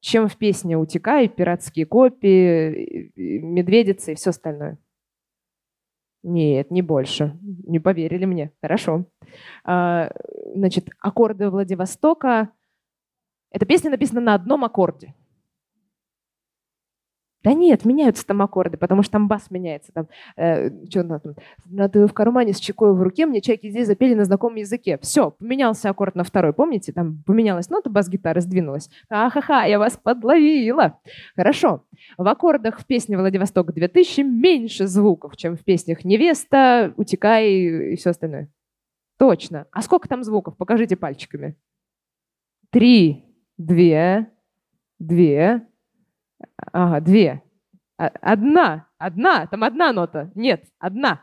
[0.00, 4.78] чем в песне «Утекай», «Пиратские копии», «Медведица» и все остальное.
[6.22, 7.38] Нет, не больше.
[7.42, 8.52] Не поверили мне.
[8.60, 9.06] Хорошо.
[9.64, 10.10] А,
[10.54, 12.50] значит, аккорды Владивостока.
[13.50, 15.14] Эта песня написана на одном аккорде.
[17.44, 19.92] Да нет, меняются там аккорды, потому что там бас меняется.
[19.92, 21.34] Там, э, что там,
[21.66, 24.98] надо в кармане с чекой в руке, мне чайки здесь запели на знакомом языке.
[24.98, 26.52] Все, поменялся аккорд на второй.
[26.52, 28.90] Помните, там поменялась нота бас-гитары, сдвинулась.
[29.08, 30.98] Ахаха, я вас подловила.
[31.36, 31.84] Хорошо.
[32.16, 38.10] В аккордах в песне «Владивосток 2000» меньше звуков, чем в песнях «Невеста», «Утекай» и все
[38.10, 38.50] остальное.
[39.16, 39.66] Точно.
[39.70, 40.56] А сколько там звуков?
[40.56, 41.56] Покажите пальчиками.
[42.70, 43.24] Три,
[43.56, 44.30] две,
[44.98, 45.66] две,
[46.72, 47.42] Ага, две.
[47.98, 50.30] А, одна, одна, там одна нота.
[50.34, 51.20] Нет, одна.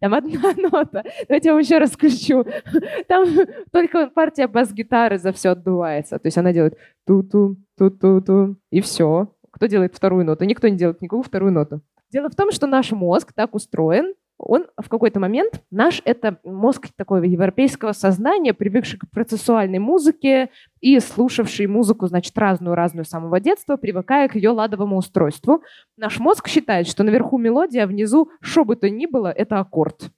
[0.00, 1.04] Там одна нота.
[1.28, 2.44] Давайте я вам еще раз включу.
[3.08, 3.26] Там
[3.70, 6.18] только партия бас-гитары за все отдувается.
[6.18, 9.34] То есть она делает ту-ту, ту-ту-ту, и все.
[9.50, 10.44] Кто делает вторую ноту?
[10.44, 11.82] Никто не делает никакую вторую ноту.
[12.10, 16.88] Дело в том, что наш мозг так устроен, он в какой-то момент, наш это мозг
[16.96, 23.76] такого европейского сознания, привыкший к процессуальной музыке и слушавший музыку, значит, разную-разную с самого детства,
[23.76, 25.62] привыкая к ее ладовому устройству.
[25.96, 30.10] Наш мозг считает, что наверху мелодия, а внизу, что бы то ни было, это аккорд.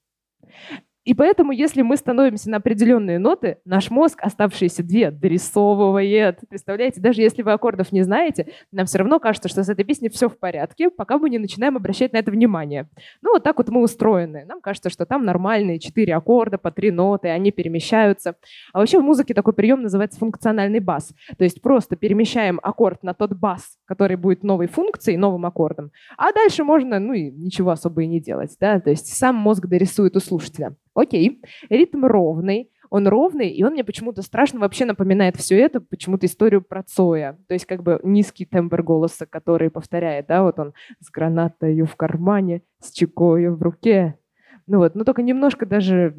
[1.04, 6.40] И поэтому, если мы становимся на определенные ноты, наш мозг оставшиеся две дорисовывает.
[6.48, 10.10] Представляете, даже если вы аккордов не знаете, нам все равно кажется, что с этой песней
[10.10, 12.88] все в порядке, пока мы не начинаем обращать на это внимание.
[13.20, 14.44] Ну, вот так вот мы устроены.
[14.44, 18.36] Нам кажется, что там нормальные четыре аккорда по три ноты, они перемещаются.
[18.72, 21.12] А вообще в музыке такой прием называется функциональный бас.
[21.36, 25.90] То есть просто перемещаем аккорд на тот бас, который будет новой функцией, новым аккордом.
[26.16, 28.56] А дальше можно, ну и ничего особо и не делать.
[28.60, 28.78] Да?
[28.78, 30.76] То есть сам мозг дорисует у слушателя.
[30.94, 31.40] Окей,
[31.70, 36.60] ритм ровный, он ровный, и он мне почему-то страшно вообще напоминает все это, почему-то историю
[36.60, 37.38] про Цоя.
[37.48, 41.96] То есть как бы низкий тембр голоса, который повторяет, да, вот он с гранатою в
[41.96, 44.18] кармане, с чекою в руке.
[44.66, 46.14] Ну вот, но только немножко даже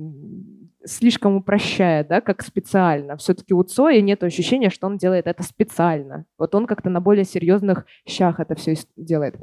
[0.86, 3.18] слишком упрощая, да, как специально.
[3.18, 6.26] Все-таки у Цоя нет ощущения, что он делает это специально.
[6.38, 9.36] Вот он как-то на более серьезных щах это все делает.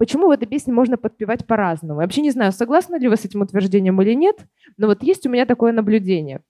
[0.00, 2.00] Почему в этой песне можно подпевать по-разному?
[2.00, 4.46] Я вообще не знаю, согласны ли вы с этим утверждением или нет,
[4.78, 6.40] но вот есть у меня такое наблюдение.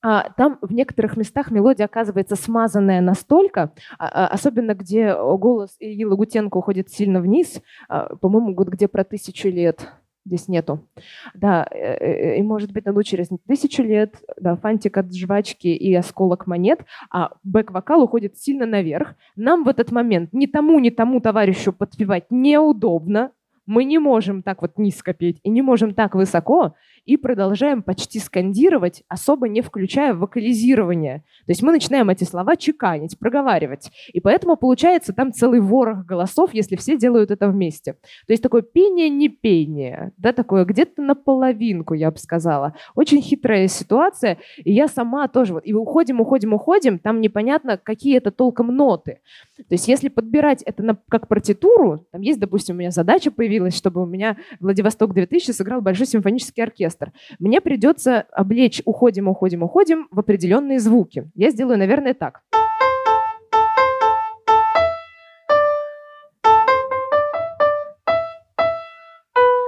[0.00, 6.04] А, там в некоторых местах мелодия оказывается смазанная настолько, а, а, особенно где голос Ильи
[6.04, 9.88] Лагутенко уходит сильно вниз, по-моему, где про тысячу лет,
[10.24, 10.86] здесь нету.
[11.34, 15.94] Да, э, э, и может быть найду через тысячу лет, да, фантик от жвачки и
[15.94, 19.14] осколок монет, а бэк-вокал уходит сильно наверх.
[19.36, 23.32] Нам в этот момент ни тому, ни тому товарищу подпевать неудобно,
[23.68, 26.74] мы не можем так вот низко петь и не можем так высоко,
[27.08, 31.24] и продолжаем почти скандировать, особо не включая вокализирование.
[31.46, 33.90] То есть мы начинаем эти слова чеканить, проговаривать.
[34.12, 37.94] И поэтому получается там целый ворох голосов, если все делают это вместе.
[37.94, 42.74] То есть такое пение-не пение, да, такое где-то наполовинку, я бы сказала.
[42.94, 48.18] Очень хитрая ситуация, и я сама тоже вот, и уходим, уходим, уходим, там непонятно, какие
[48.18, 49.20] это толком ноты.
[49.56, 53.74] То есть если подбирать это на, как партитуру, там есть, допустим, у меня задача появилась,
[53.74, 57.12] чтобы у меня Владивосток 2000 сыграл большой симфонический оркестр оркестр.
[57.38, 61.30] Мне придется облечь «уходим, уходим, уходим» в определенные звуки.
[61.34, 62.42] Я сделаю, наверное, так.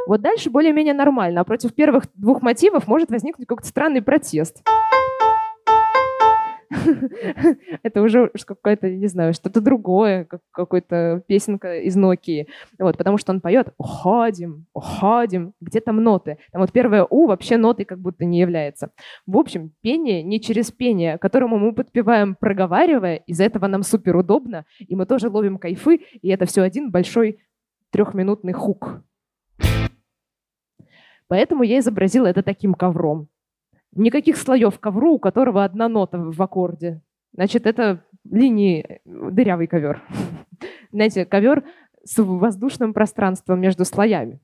[0.06, 4.60] Вот дальше более-менее нормально, а против первых двух мотивов может возникнуть какой-то странный протест.
[7.82, 12.46] это уже какое-то, не знаю, что-то другое, как какой-то песенка из Nokia.
[12.78, 16.38] Вот, потому что он поет «Уходим, уходим», где там ноты.
[16.52, 18.90] Там вот первое «у» вообще нотой как будто не является.
[19.26, 24.64] В общем, пение не через пение, которому мы подпеваем, проговаривая, из-за этого нам супер удобно,
[24.78, 27.40] и мы тоже ловим кайфы, и это все один большой
[27.90, 29.02] трехминутный хук.
[31.26, 33.28] Поэтому я изобразила это таким ковром.
[33.93, 37.03] Никаких слоев ковру, у которого одна нота в аккорде.
[37.32, 40.03] Значит, это линии дырявый ковер.
[40.93, 41.64] Знаете, ковер
[42.05, 44.41] с воздушным пространством между слоями.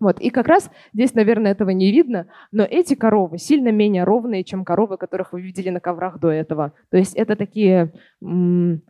[0.00, 0.20] Вот.
[0.20, 4.64] И как раз здесь, наверное, этого не видно, но эти коровы сильно менее ровные, чем
[4.64, 6.72] коровы, которых вы видели на коврах до этого.
[6.90, 8.80] То есть это такие, как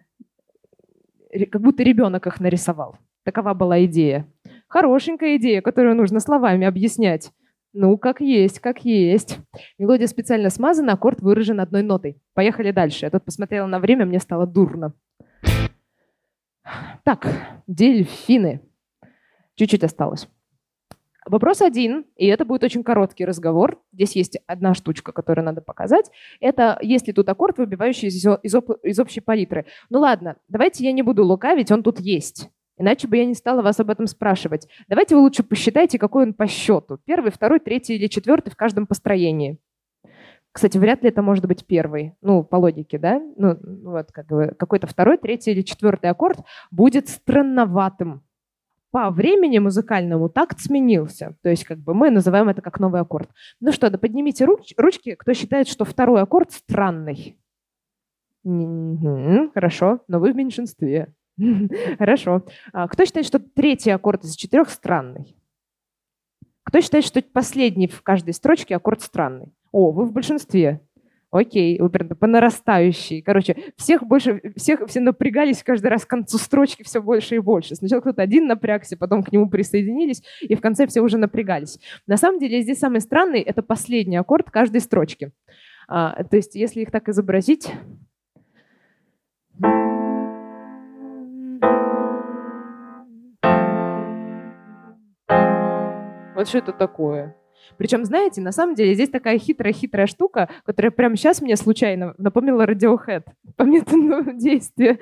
[1.60, 2.96] будто ребенок их нарисовал.
[3.24, 4.26] Такова была идея.
[4.68, 7.32] Хорошенькая идея, которую нужно словами объяснять.
[7.76, 9.40] Ну, как есть, как есть.
[9.78, 12.22] Мелодия специально смазана, аккорд выражен одной нотой.
[12.32, 13.04] Поехали дальше.
[13.04, 14.94] Я тут посмотрела на время, мне стало дурно.
[17.02, 17.26] Так,
[17.66, 18.60] дельфины.
[19.56, 20.28] Чуть-чуть осталось.
[21.26, 23.82] Вопрос один, и это будет очень короткий разговор.
[23.92, 26.10] Здесь есть одна штучка, которую надо показать.
[26.38, 28.54] Это есть ли тут аккорд, выбивающий из, из,
[28.84, 29.66] из общей палитры.
[29.90, 32.50] Ну ладно, давайте я не буду лукавить, он тут есть.
[32.76, 34.68] Иначе бы я не стала вас об этом спрашивать.
[34.88, 36.98] Давайте вы лучше посчитайте, какой он по счету.
[37.04, 39.58] Первый, второй, третий или четвертый в каждом построении.
[40.50, 43.20] Кстати, вряд ли это может быть первый, ну, по логике, да?
[43.36, 43.58] Ну,
[43.90, 46.38] вот как бы какой-то второй, третий или четвертый аккорд
[46.70, 48.22] будет странноватым.
[48.92, 51.36] По времени музыкальному такт сменился.
[51.42, 53.28] То есть как бы мы называем это как новый аккорд.
[53.58, 57.36] Ну что, да поднимите руч ручки, кто считает, что второй аккорд странный.
[58.44, 61.12] Хорошо, но вы в меньшинстве.
[61.98, 62.44] Хорошо.
[62.72, 65.36] А кто считает, что третий аккорд из четырех странный?
[66.64, 69.52] Кто считает, что последний в каждой строчке аккорд странный?
[69.70, 70.80] О, вы в большинстве.
[71.30, 73.20] Окей, вы прям по нарастающей.
[73.20, 77.74] Короче, всех больше, всех, все напрягались каждый раз к концу строчки все больше и больше.
[77.74, 81.80] Сначала кто-то один напрягся, потом к нему присоединились, и в конце все уже напрягались.
[82.06, 85.32] На самом деле здесь самый странный— это последний аккорд каждой строчки.
[85.88, 87.68] А, то есть если их так изобразить...
[96.34, 97.36] Вот что это такое?
[97.76, 102.66] Причем, знаете, на самом деле здесь такая хитрая-хитрая штука, которая прямо сейчас мне случайно напомнила
[102.66, 103.24] Radiohead
[103.56, 104.98] по методу действия.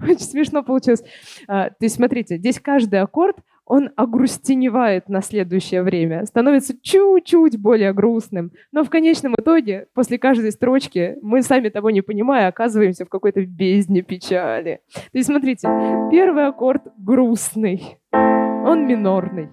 [0.00, 1.02] Очень смешно получилось.
[1.46, 7.92] А, то есть, смотрите, здесь каждый аккорд, он огрустеневает на следующее время, становится чуть-чуть более
[7.92, 8.52] грустным.
[8.72, 13.44] Но в конечном итоге, после каждой строчки, мы сами того не понимая, оказываемся в какой-то
[13.44, 14.80] бездне печали.
[14.94, 15.68] То есть, смотрите,
[16.10, 19.50] первый аккорд грустный, он минорный.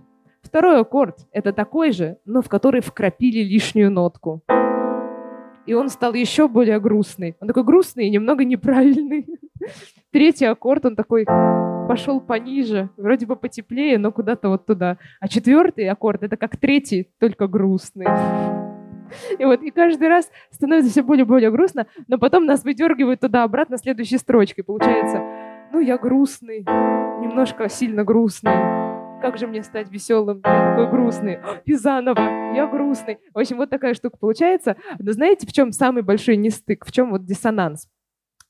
[0.56, 4.41] Второй аккорд— это такой же, но в который вкрапили лишнюю нотку.
[5.66, 7.36] И он стал еще более грустный.
[7.41, 9.28] Он такой грустный и немного неправильный.
[10.14, 14.97] Третий аккорд, он такой пошел пониже, вроде бы потеплее, но куда-то вот туда.
[15.20, 18.08] А четвертый аккорд— это как третий, только грустный.
[19.38, 23.20] И вот и каждый раз становится все более и более грустно, но потом нас выдергивают
[23.20, 24.64] туда-обратно следующей строчкой.
[24.64, 25.22] Получается,
[25.74, 28.53] ну я грустный, немножко сильно грустный
[29.26, 30.42] как же мне стать веселым?
[30.46, 31.40] Я такой грустный.
[31.66, 32.20] И заново,
[32.54, 33.18] я грустный.
[33.34, 34.76] В общем, вот такая штука получается.
[35.00, 36.86] Но знаете, в чем самый большой нестык?
[36.86, 37.88] В чем вот диссонанс?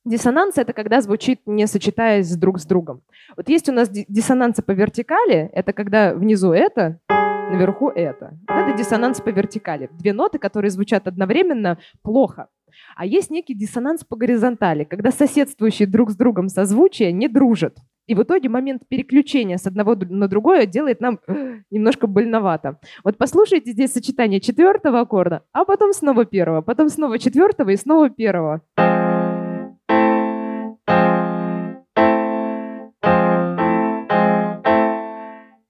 [0.04, 3.04] Диссонанс— это когда звучит, не сочетаясь друг с другом.
[3.38, 8.38] Вот есть у нас диссонансы по вертикали, это когда внизу это, наверху это.
[8.46, 9.90] Это диссонанс по вертикали.
[9.94, 12.50] Две ноты, которые звучат одновременно, плохо.
[12.98, 17.78] А есть некий диссонанс по горизонтали, когда соседствующие друг с другом созвучия не дружат.
[18.08, 21.20] И в итоге момент переключения с одного на другое делает нам
[21.72, 22.80] немножко больновато.
[23.03, 28.10] Вот послушайте здесь сочетание четвертого аккорда, а потом снова первого, потом снова четвертого и снова
[28.10, 28.62] первого.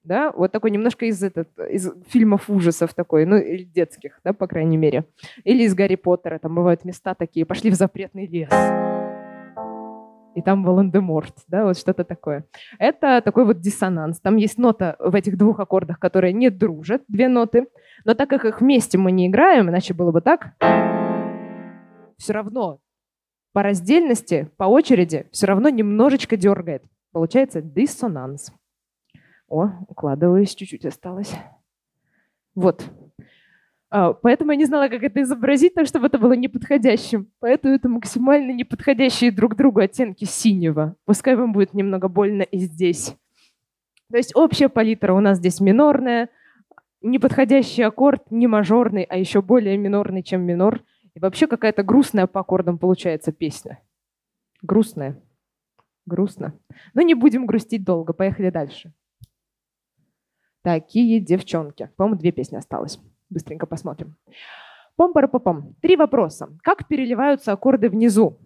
[0.04, 4.46] Да, вот такой немножко из, этот, из фильмов ужасов такой, ну, или детских, да, по
[4.46, 5.06] крайней мере.
[5.44, 8.52] Или из Гарри Поттера, там бывают места такие, пошли в запретный лес
[10.36, 12.46] и там Волан-де-Морт, да, вот что-то такое.
[12.78, 14.20] Это такой вот диссонанс.
[14.20, 17.68] Там есть нота в этих двух аккордах, которые не дружат, две ноты,
[18.04, 20.54] но так как их вместе мы не играем, иначе было бы так,
[22.18, 22.80] все равно
[23.54, 26.84] по раздельности, по очереди, все равно немножечко дергает.
[27.14, 28.52] Получается диссонанс.
[29.48, 31.34] О, укладываюсь, чуть-чуть осталось.
[32.56, 32.84] Вот,
[34.22, 37.32] поэтому я не знала, как это изобразить, так чтобы это было неподходящим.
[37.40, 40.96] Поэтому это максимально неподходящие друг другу оттенки синего.
[41.06, 43.16] Пускай вам будет немного больно и здесь.
[44.12, 46.30] То есть общая палитра у нас здесь минорная,
[47.02, 50.84] неподходящий аккорд, не мажорный, а еще более минорный, чем минор.
[51.14, 53.80] И вообще какая-то грустная по аккордам получается песня.
[54.62, 55.22] Грустная.
[56.06, 56.54] Грустно.
[56.94, 58.14] Но не будем грустить долго.
[58.14, 58.94] Поехали дальше.
[60.62, 61.90] Такие девчонки.
[61.96, 63.00] По-моему, две песни осталось.
[63.30, 64.16] Быстренько посмотрим.
[64.96, 66.50] пом пара пом Три вопроса.
[66.64, 68.40] Как переливаются аккорды внизу?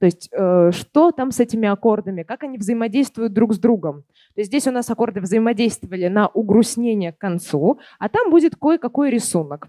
[0.00, 4.04] То есть э, что там с этими аккордами, как они взаимодействуют друг с другом.
[4.34, 9.10] То есть здесь у нас аккорды взаимодействовали на угрустнение к концу, а там будет кое-какой
[9.10, 9.68] рисунок.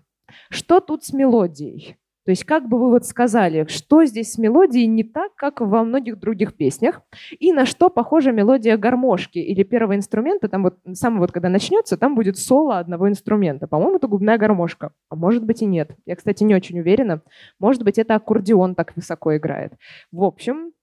[0.51, 1.97] Что тут с мелодией?
[2.29, 5.83] То есть как бы вы вот сказали, что здесь с мелодией не так, как во
[5.83, 7.01] многих других песнях,
[7.39, 11.97] и на что похожа мелодия гармошки или первого инструмента, там вот сам вот когда начнется,
[11.97, 13.65] там будет соло одного инструмента.
[13.65, 15.97] По-моему, это губная гармошка, а может быть и нет.
[16.05, 17.23] Я, кстати, не очень уверена.
[17.57, 19.73] Может быть, это аккордеон так высоко играет.
[20.11, 20.73] В общем,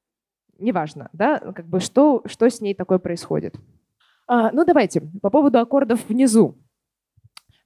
[0.59, 3.55] неважно, да, как бы что, что с ней такое происходит.
[4.26, 6.59] А, ну, давайте, по поводу аккордов внизу.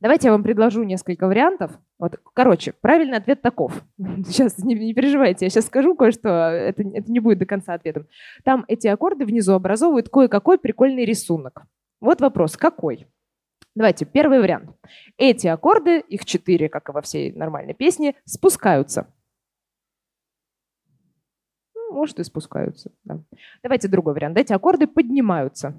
[0.00, 1.78] Давайте я вам предложу несколько вариантов.
[2.00, 3.84] Вот, короче, правильный ответ таков.
[3.98, 8.08] Сейчас не, не переживайте, я сейчас скажу кое-что, это, это не будет до конца ответом.
[8.42, 11.66] Там эти аккорды внизу образовывают кое-какой прикольный рисунок.
[12.00, 13.06] Вот вопрос, какой?
[13.74, 14.70] Давайте, первый вариант.
[15.18, 19.12] Эти аккорды, их четыре, как и во всей нормальной песне, спускаются.
[21.74, 22.90] Ну, может, и спускаются.
[23.04, 23.22] Да.
[23.62, 24.38] Давайте другой вариант.
[24.38, 25.78] Эти аккорды поднимаются.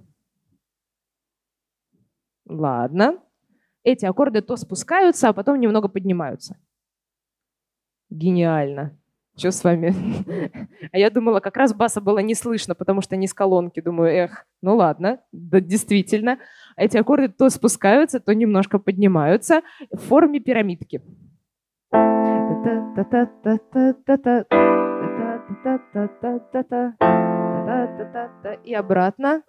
[2.45, 3.17] Ладно.
[3.83, 6.57] Эти аккорды то спускаются, а потом немного поднимаются.
[8.09, 8.97] Гениально.
[9.37, 9.95] Что с вами?
[10.91, 13.79] А я думала, как раз баса было не слышно, потому что не с колонки.
[13.79, 16.37] Думаю, эх, ну ладно, да действительно.
[16.75, 19.61] Эти аккорды то спускаются, то немножко поднимаются
[19.91, 21.01] в форме пирамидки.
[28.65, 29.43] И обратно.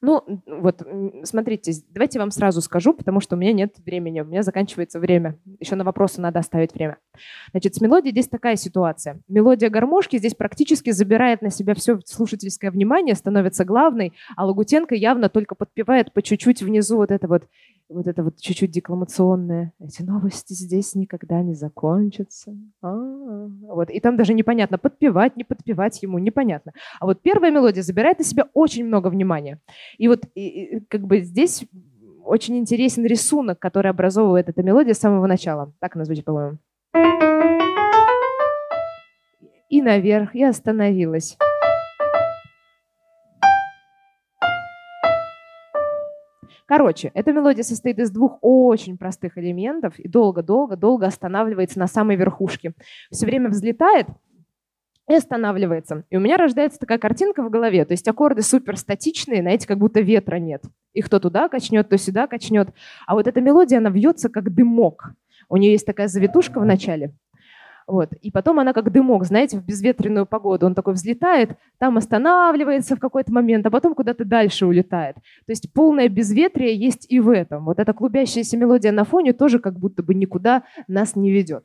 [0.00, 0.82] Ну, вот,
[1.24, 5.00] смотрите, давайте я вам сразу скажу, потому что у меня нет времени, у меня заканчивается
[5.00, 5.36] время.
[5.58, 6.98] Еще на вопросы надо оставить время.
[7.50, 9.20] Значит, с мелодией здесь такая ситуация.
[9.26, 15.28] Мелодия гармошки здесь практически забирает на себя все слушательское внимание, становится главной, а Лагутенко явно
[15.28, 17.48] только подпевает по чуть-чуть внизу вот это вот
[17.88, 19.72] вот это вот чуть-чуть декламационное.
[19.80, 22.52] Эти новости здесь никогда не закончатся.
[22.82, 23.48] А-а-а.
[23.74, 23.90] Вот.
[23.90, 26.72] И там даже непонятно, подпевать, не подпевать ему, непонятно.
[27.00, 29.60] А вот первая мелодия забирает на себя очень много внимания.
[29.96, 31.64] И вот и, и, как бы здесь
[32.24, 35.72] очень интересен рисунок, который образовывает эта мелодия с самого начала.
[35.80, 36.58] Так она звучит, по-моему.
[39.70, 41.38] И наверх, и остановилась.
[46.68, 52.74] Короче, эта мелодия состоит из двух очень простых элементов и долго-долго-долго останавливается на самой верхушке.
[53.10, 54.06] Все время взлетает
[55.08, 56.04] и останавливается.
[56.10, 57.86] И у меня рождается такая картинка в голове.
[57.86, 60.62] То есть аккорды супер статичные, знаете, как будто ветра нет.
[60.92, 62.68] Их то туда качнет, то сюда качнет.
[63.06, 65.14] А вот эта мелодия, она вьется как дымок.
[65.48, 67.14] У нее есть такая завитушка в начале.
[67.88, 68.12] Вот.
[68.20, 70.66] И потом она как дымок, знаете, в безветренную погоду.
[70.66, 75.16] Он такой взлетает, там останавливается в какой-то момент, а потом куда-то дальше улетает.
[75.16, 77.64] То есть полное безветрие есть и в этом.
[77.64, 81.64] Вот эта клубящаяся мелодия на фоне тоже как будто бы никуда нас не ведет.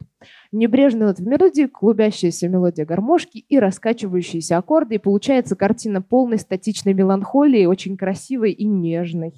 [0.53, 4.95] Небрежная нот в мелодии, клубящаяся мелодия гармошки и раскачивающиеся аккорды.
[4.95, 9.33] И получается картина полной статичной меланхолии, очень красивой и нежной.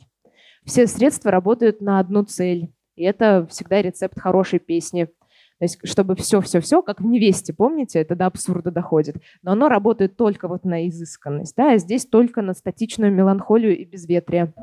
[0.65, 2.71] Все средства работают на одну цель.
[2.95, 5.07] И это всегда рецепт хорошей песни–
[5.57, 9.17] то есть, чтобы все-все-все, как в невесте, помните, это до абсурда доходит.
[9.41, 13.85] Но оно работает только вот на изысканность, да, а здесь только на статичную меланхолию и
[13.85, 14.53] безветрие.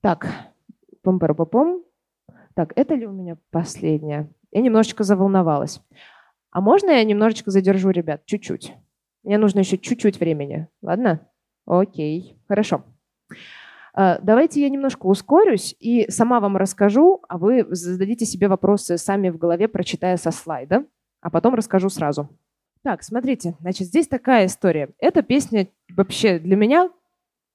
[0.00, 0.28] Так,
[1.02, 1.84] пом пом пом
[2.54, 4.30] Так, это ли у меня последнее?
[4.50, 5.82] Я немножечко заволновалась.
[6.50, 8.24] А можно я немножечко задержу, ребят?
[8.24, 8.74] Чуть-чуть.
[9.24, 10.68] Мне нужно еще чуть-чуть времени.
[10.80, 11.28] Ладно?
[11.66, 12.84] Окей, хорошо.
[13.98, 19.28] Э, давайте я немножко ускорюсь и сама вам расскажу, а вы зададите себе вопросы сами
[19.28, 20.84] в голове, прочитая со слайда,
[21.20, 22.28] а потом расскажу сразу.
[22.84, 24.90] Так, смотрите, значит, здесь такая история.
[25.00, 26.90] Эта песня вообще для меня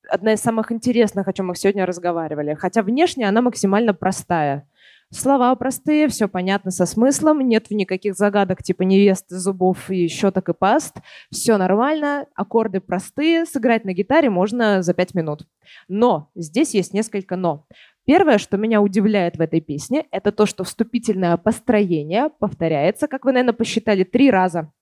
[0.09, 2.55] одна из самых интересных, о чем мы сегодня разговаривали.
[2.55, 4.67] Хотя внешне она максимально простая.
[5.13, 10.53] Слова простые, все понятно со смыслом, нет никаких загадок типа невесты, зубов и щеток и
[10.53, 10.95] паст.
[11.29, 15.47] Все нормально, аккорды простые, сыграть на гитаре можно за пять минут.
[15.87, 17.67] Но здесь есть несколько «но».
[18.05, 23.33] Первое, что меня удивляет в этой песне, это то, что вступительное построение повторяется, как вы,
[23.33, 24.73] наверное, посчитали, три раза.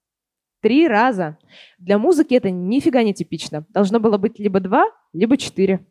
[0.61, 1.37] Три раза.
[1.77, 3.65] Для музыки это нифига не типично.
[3.69, 5.85] Должно было быть либо два, либо четыре.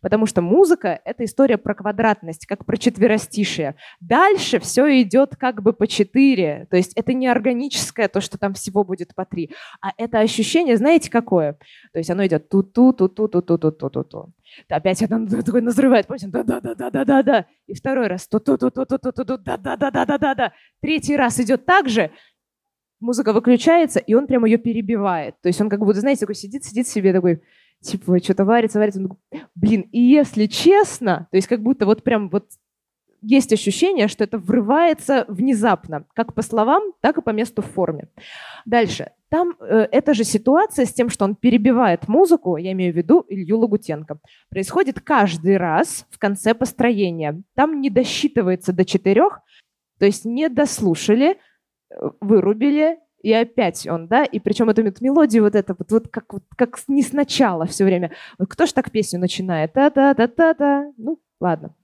[0.00, 3.74] Потому что музыка— это история про квадратность, как про четверостишие.
[4.00, 6.66] Дальше все идет как бы по четыре.
[6.70, 9.50] То есть это не органическое, то, что там всего будет по три.
[9.80, 11.54] А это ощущение, знаете, какое?
[11.92, 14.32] То есть оно идет ту-ту, ту-ту, ту-ту, ту-ту, ту-ту.
[14.68, 16.28] Опять оно такой назрывает, помните?
[16.28, 17.46] Да-да-да-да-да-да.
[17.66, 20.52] И второй раз ту-ту-ту-ту-ту-ту, да-да-да-да-да-да.
[20.80, 22.10] Третий раз идет так же,
[23.00, 25.40] музыка выключается, и он прямо ее перебивает.
[25.40, 27.42] То есть он как будто, знаете, такой сидит, сидит себе такой,
[27.80, 29.08] типа, что-то варится, варится.
[29.54, 32.46] блин, и если честно, то есть как будто вот прям вот
[33.20, 38.08] есть ощущение, что это врывается внезапно, как по словам, так и по месту в форме.
[38.64, 39.10] Дальше.
[39.28, 43.24] Там э, эта же ситуация с тем, что он перебивает музыку, я имею в виду
[43.28, 47.42] Илью Лагутенко, происходит каждый раз в конце построения.
[47.54, 49.40] Там не досчитывается до четырех,
[49.98, 51.38] то есть не дослушали,
[51.90, 56.32] э, вырубили, и опять он, да, и причем эту мелодию вот это вот, вот как,
[56.32, 58.12] вот, как не сначала все время.
[58.38, 59.72] Вот кто ж так песню начинает?
[59.72, 60.92] Та-та-та-та-та.
[60.96, 61.74] Ну, ладно.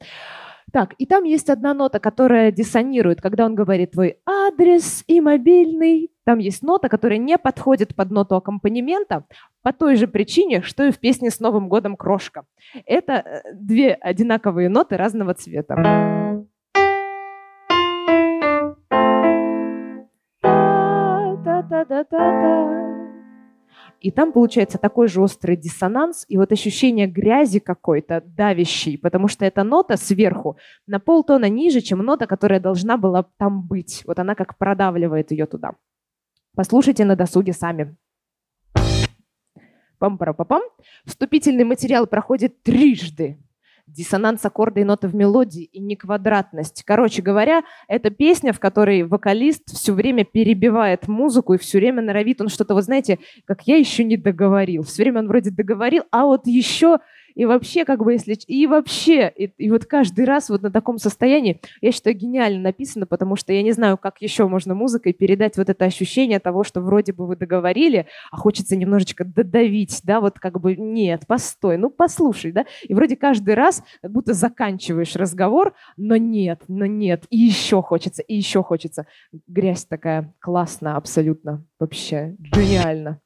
[0.72, 6.10] Так, и там есть одна нота, которая диссонирует, когда он говорит твой адрес и мобильный.
[6.24, 9.24] Там есть нота, которая не подходит под ноту аккомпанемента
[9.62, 12.44] по той же причине, что и в песне «С Новым годом, крошка».
[12.86, 16.44] Это э, две одинаковые ноты разного цвета.
[21.68, 22.64] Та-та-та-та-та.
[24.00, 29.46] И там получается такой же острый диссонанс и вот ощущение грязи какой-то, давящей, потому что
[29.46, 34.02] эта нота сверху на полтона ниже, чем нота, которая должна была там быть.
[34.06, 35.72] Вот она как продавливает ее туда.
[36.54, 37.96] Послушайте на досуге сами.
[39.98, 40.62] Пам-пара-пам.
[41.06, 43.38] Вступительный материал проходит трижды
[43.86, 46.82] диссонанс аккорда и ноты в мелодии и не квадратность.
[46.84, 52.40] Короче говоря, это песня, в которой вокалист все время перебивает музыку и все время норовит
[52.40, 54.82] он что-то, вот знаете, как я еще не договорил.
[54.82, 56.98] Все время он вроде договорил, а вот еще
[57.34, 58.34] и вообще, как бы, если...
[58.46, 63.06] И вообще, и, и вот каждый раз вот на таком состоянии, я считаю, гениально написано,
[63.06, 66.80] потому что я не знаю, как еще можно музыкой передать вот это ощущение того, что
[66.80, 71.90] вроде бы вы договорили, а хочется немножечко додавить, да, вот как бы, нет, постой, ну
[71.90, 77.38] послушай, да, и вроде каждый раз как будто заканчиваешь разговор, но нет, но нет, и
[77.38, 79.06] еще хочется, и еще хочется.
[79.46, 83.20] Грязь такая классная абсолютно, вообще гениально.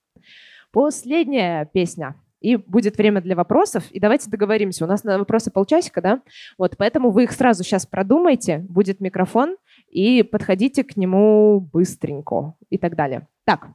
[0.70, 3.84] Последняя песня– и будет время для вопросов.
[3.90, 4.84] И давайте договоримся.
[4.84, 6.22] У нас на вопросы полчасика, да?
[6.56, 8.58] Вот, поэтому вы их сразу сейчас продумайте.
[8.68, 9.56] Будет микрофон,
[9.90, 13.26] и подходите к нему быстренько и так далее.
[13.44, 13.68] Так,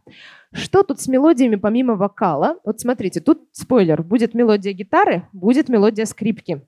[0.53, 2.59] что тут с мелодиями помимо вокала?
[2.63, 4.03] Вот смотрите, тут спойлер.
[4.03, 6.61] Будет мелодия гитары, будет мелодия скрипки.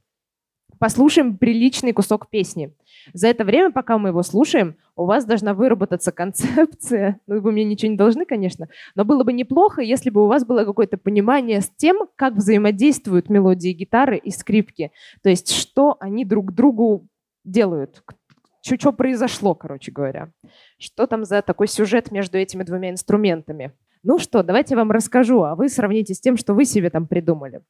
[0.80, 2.74] Послушаем приличный кусок песни.
[3.14, 7.20] За это время, пока мы его слушаем, у вас должна выработаться концепция.
[7.28, 10.46] Ну, вы мне ничего не должны, конечно, но было бы неплохо, если бы у вас
[10.46, 14.92] было какое-то понимание с тем, как взаимодействуют мелодии гитары и скрипки.
[15.24, 17.08] То есть, что они друг другу
[17.44, 18.04] делают,
[18.62, 20.32] что произошло, короче говоря.
[20.78, 23.74] Что там за такой сюжет между этими двумя инструментами.
[24.08, 27.08] Ну что, давайте я вам расскажу, а вы сравните с тем, что вы себе там
[27.08, 27.62] придумали.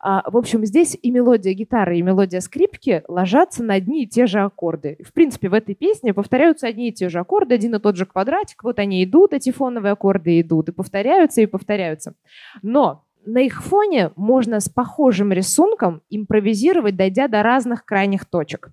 [0.00, 4.26] А, в общем, здесь и мелодия гитары, и мелодия скрипки ложатся на одни и те
[4.26, 4.98] же аккорды.
[5.04, 8.06] В принципе, в этой песне повторяются одни и те же аккорды, один и тот же
[8.06, 8.64] квадратик.
[8.64, 12.14] Вот они идут, эти фоновые аккорды идут, и повторяются, и повторяются.
[12.62, 18.72] Но на их фоне можно с похожим рисунком импровизировать, дойдя до разных крайних точек.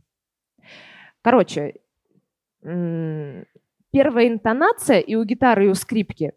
[1.21, 1.75] Короче,
[2.61, 6.33] первая интонация и у гитары, и у скрипки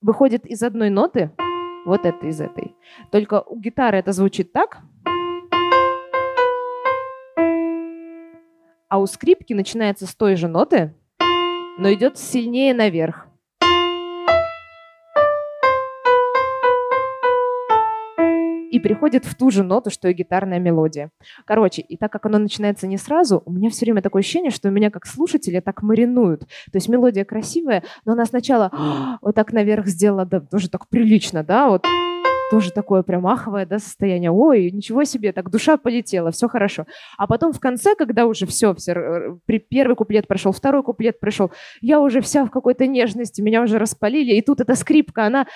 [0.00, 1.30] выходит из одной ноты–
[1.84, 2.74] вот это из этой.
[3.10, 4.78] Только у гитары это звучит так.
[8.88, 10.94] А у скрипки начинается с той же ноты,
[11.78, 13.29] но идет сильнее наверх.
[18.70, 21.10] И приходит в ту же ноту, что и гитарная мелодия.
[21.44, 24.70] Короче, и так как оно начинается не сразу, у меня все время такое ощущение, что
[24.70, 26.40] меня как слушателя так маринуют.
[26.40, 31.42] То есть мелодия красивая, но она сначала вот так наверх сделала, да, тоже так прилично,
[31.42, 31.84] да, вот
[32.50, 34.32] тоже такое прям аховое да, состояние.
[34.32, 36.84] Ой, ничего себе, так душа полетела, все хорошо.
[37.16, 42.00] А потом в конце, когда уже все, все первый куплет прошел, второй куплет прошел, я
[42.00, 45.46] уже вся в какой-то нежности, меня уже распалили, и тут эта скрипка, она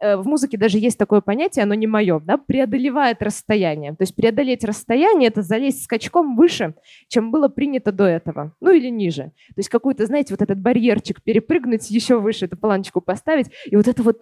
[0.00, 3.92] э, в музыке даже есть такое понятие, оно не мое, да, преодолевает расстояние.
[3.92, 6.74] То есть преодолеть расстояние– это залезть скачком выше,
[7.08, 9.32] чем было принято до этого, ну или ниже.
[9.48, 13.86] То есть какую-то, знаете, вот этот барьерчик перепрыгнуть еще выше, эту планочку поставить, и вот
[13.86, 14.18] это вот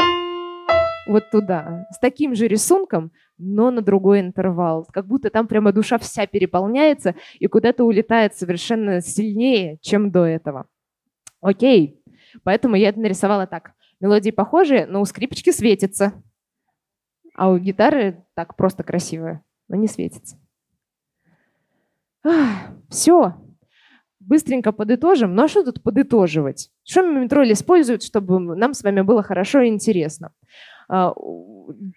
[1.09, 4.87] вот туда, с таким же рисунком, но на другой интервал.
[4.93, 10.67] Как будто там прямо душа вся переполняется и куда-то улетает совершенно сильнее, чем до этого.
[11.41, 12.03] Окей,
[12.43, 13.73] поэтому я это нарисовала так.
[14.01, 16.13] Мелодии похожие, но у скрипочки светится,
[17.35, 20.39] а у гитары так просто красивая, но не светится.
[22.89, 23.35] Все,
[24.21, 25.35] быстренько подытожим.
[25.35, 26.71] Ну а что тут подытоживать?
[26.85, 30.33] Что Мимитроль использует, чтобы нам с вами было хорошо и интересно?
[30.89, 31.13] А,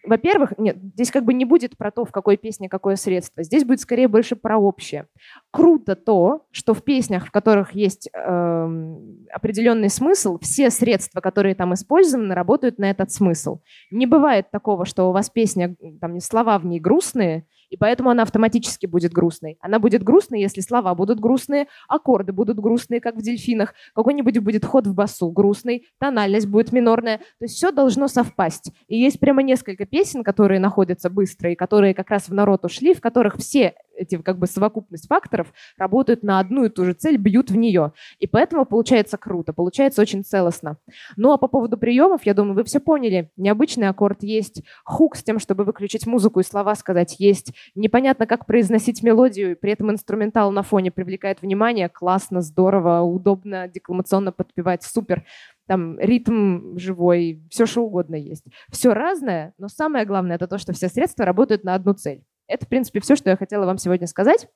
[0.04, 3.42] во-первых, нет, здесь как бы не будет про то, в какой песне какое средство.
[3.44, 5.08] Здесь будет скорее больше про общее.
[5.52, 8.98] Круто то, что в песнях, в которых есть э,
[9.32, 13.60] определенный смысл, все средства, которые там использованы, работают на этот смысл.
[13.92, 18.24] Не бывает такого, что у вас песня, там слова в ней грустные, И поэтому она
[18.24, 19.58] автоматически будет грустной.
[19.62, 24.66] Она будет грустной, если слова будут грустные, аккорды будут грустные, как в дельфинах, какой-нибудь будет
[24.66, 27.20] ход в басу грустный, тональность будет минорная.
[27.20, 28.72] То есть все должно совпасть.
[28.88, 32.94] И есть прямо несколько песен, которые находятся быстро и которые как раз в народ ушли,
[32.94, 37.18] в которых все эти как бы совокупность факторов работают на одну и ту же цель,
[37.18, 37.94] бьют в нее.
[38.20, 40.78] И поэтому получается круто, получается очень целостно.
[41.18, 43.32] Ну а по поводу приемов, я думаю, вы все поняли.
[43.38, 47.54] Необычный аккорд есть, хук с тем, чтобы выключить музыку и слова сказать есть.
[47.76, 51.90] Непонятно, как произносить мелодию, при этом инструментал на фоне привлекает внимание.
[51.90, 55.24] Классно, здорово, удобно, декламационно подпевать, супер
[55.68, 58.44] там ритм живой, все что угодно есть.
[58.70, 62.26] Все разное, но самое главное это то, что все средства работают на одну цель.
[62.52, 64.50] Это, в принципе, все, что я хотела вам сегодня сказать.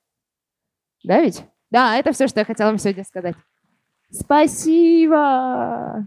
[1.05, 1.45] Да ведь?
[1.71, 3.35] Да, это все, что я хотела вам сегодня сказать.
[4.11, 6.05] Спасибо!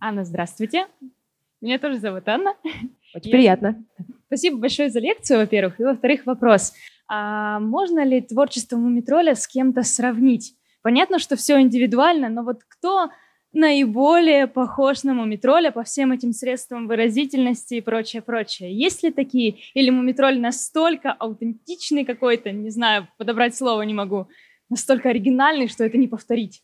[0.00, 0.86] Анна, здравствуйте.
[1.60, 2.54] Меня тоже зовут Анна.
[3.12, 3.32] Очень я...
[3.32, 3.84] приятно.
[4.26, 5.80] Спасибо большое за лекцию, во-первых.
[5.80, 6.74] И, во-вторых, вопрос.
[7.08, 10.54] А можно ли творчество Мумитроля с кем-то сравнить?
[10.82, 13.10] Понятно, что все индивидуально, но вот кто
[13.52, 18.76] наиболее похож на мумитроля по всем этим средствам выразительности и прочее, прочее.
[18.76, 19.58] Есть ли такие?
[19.74, 24.28] Или мумитроль настолько аутентичный какой-то, не знаю, подобрать слово не могу,
[24.68, 26.62] настолько оригинальный, что это не повторить?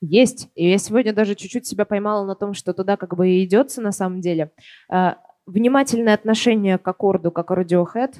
[0.00, 0.48] Есть.
[0.54, 3.80] И я сегодня даже чуть-чуть себя поймала на том, что туда как бы и идется
[3.80, 4.50] на самом деле.
[4.88, 8.16] А, внимательное отношение к аккорду, как у Radiohead,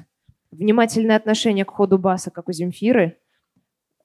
[0.51, 3.17] внимательное отношение к ходу баса, как у Земфиры–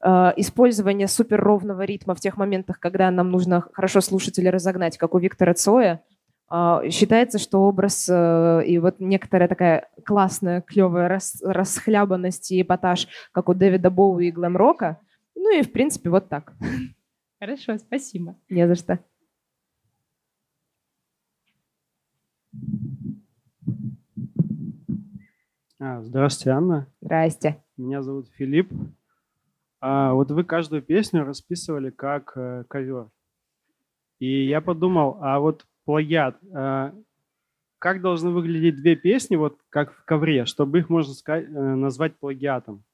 [0.02, 5.52] использование суперровного ритма в тех моментах, когда нам нужно хорошо слушателя разогнать, как у Виктора
[5.54, 6.02] Цоя,
[6.50, 13.08] э, считается, что образ э, и вот некоторая такая классная, клевая рас, расхлябанность и эпатаж,
[13.32, 14.98] как у Дэвида Боу и глэм-рока.
[15.34, 16.54] Ну и, в принципе, вот так.
[17.40, 18.36] Хорошо, спасибо.
[18.48, 18.98] Не за что.
[25.78, 26.86] А, здравствуйте, Анна.
[27.00, 27.62] Здрасте.
[27.78, 28.70] Меня зовут Филипп.
[29.80, 33.08] А, вот вы каждую песню расписывали как э, ковер.
[34.18, 36.92] И я подумал, а вот плагиат, э,
[37.78, 42.16] как должны выглядеть две песни, вот как в ковре, чтобы их можно сказать, э, назвать
[42.18, 42.84] плагиатом?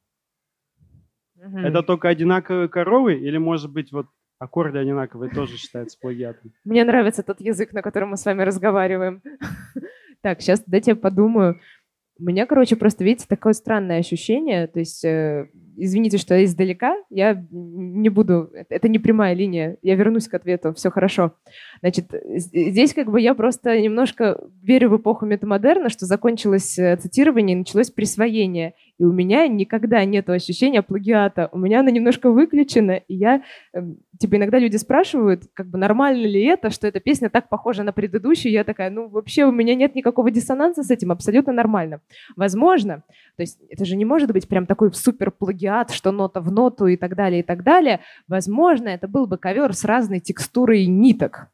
[1.37, 1.59] Угу.
[1.59, 4.07] Это только одинаковые коровы или, может быть, вот
[4.39, 6.53] аккорды одинаковые тоже считаются плагиатом?
[6.65, 9.23] Мне нравится тот язык, на котором мы с вами разговариваем.
[10.23, 11.61] Так, сейчас дайте я подумаю.
[12.19, 14.67] У меня, короче, просто, видите, такое странное ощущение.
[14.67, 18.51] То есть, э, извините, что я издалека, я не буду...
[18.69, 21.33] Это не прямая линия, я вернусь к ответу, все хорошо.
[21.81, 27.55] Значит, здесь как бы я просто немножко верю в эпоху метамодерна, что закончилось э, цитирование
[27.55, 28.75] и началось присвоение.
[28.99, 31.51] И у меня никогда нет ощущения плагиата.
[31.53, 33.43] У меня она немножко выключена, и я...
[33.75, 37.83] Эм, типа иногда люди спрашивают, как бы нормально ли это, что эта песня так похожа
[37.83, 38.53] на предыдущую.
[38.53, 42.01] Я такая, ну вообще у меня нет никакого диссонанса с этим, абсолютно нормально.
[42.37, 43.03] Возможно,
[43.37, 46.87] то есть это же не может быть прям такой супер плагиат, что нота в ноту
[46.87, 48.01] и так далее, и так далее.
[48.29, 51.49] Возможно, это был бы ковер с разной текстурой ниток.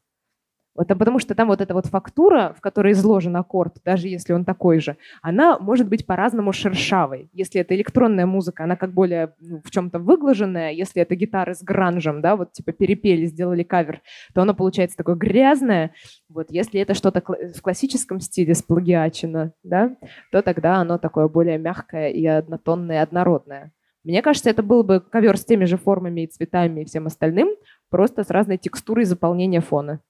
[0.75, 4.43] Вот, потому что там вот эта вот фактура, в которой изложен аккорд, даже если он
[4.43, 7.29] такой же, она может быть по-разному шершавой.
[7.31, 10.71] Если это электронная музыка, она как более ну, в чем-то выглаженная.
[10.71, 14.01] Если это гитары с гранжем, да, вот типа перепели, сделали кавер,
[14.33, 15.91] то она получается такое грязное.
[16.27, 19.95] Вот, если это что-то в классическом стиле сплагиачено, да,
[20.31, 23.71] то тогда оно такое более мягкое и однотонное, однородное.
[24.03, 27.49] Мне кажется, это был бы ковер с теми же формами и цветами и всем остальным,
[27.89, 30.01] просто с разной текстурой заполнения фона.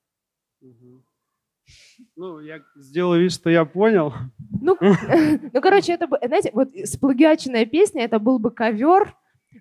[2.15, 4.14] Ну, я сделал вид, что я понял.
[4.61, 4.78] Ну,
[5.53, 9.15] ну короче, это, знаете, вот сплагиаченная песня, это был бы ковер,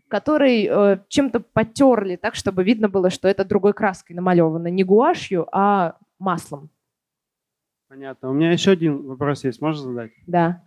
[0.09, 4.69] который э, чем-то потерли так, чтобы видно было, что это другой краской намалевано.
[4.69, 6.71] Не гуашью, а маслом.
[7.89, 8.31] Понятно.
[8.31, 9.61] У меня еще один вопрос есть.
[9.61, 10.13] Можно задать?
[10.27, 10.63] Да.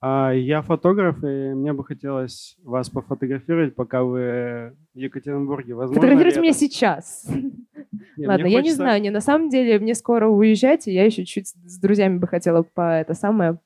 [0.00, 5.74] А, я фотограф, и мне бы хотелось вас пофотографировать, пока вы в Екатеринбурге.
[5.74, 7.26] Возможно Фотографируйте меня сейчас.
[8.16, 8.62] Нет, Ладно, я хочется...
[8.62, 12.18] не знаю, не на самом деле мне скоро уезжать, и я еще чуть с друзьями
[12.18, 13.58] бы хотела по это самое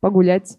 [0.00, 0.58] погулять.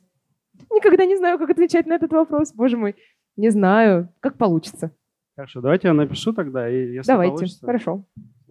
[0.72, 2.96] Никогда не знаю, как отвечать на этот вопрос, боже мой.
[3.36, 4.92] Не знаю, как получится.
[5.36, 7.66] Хорошо, давайте я напишу тогда, и если Давайте, получится...
[7.66, 8.06] хорошо.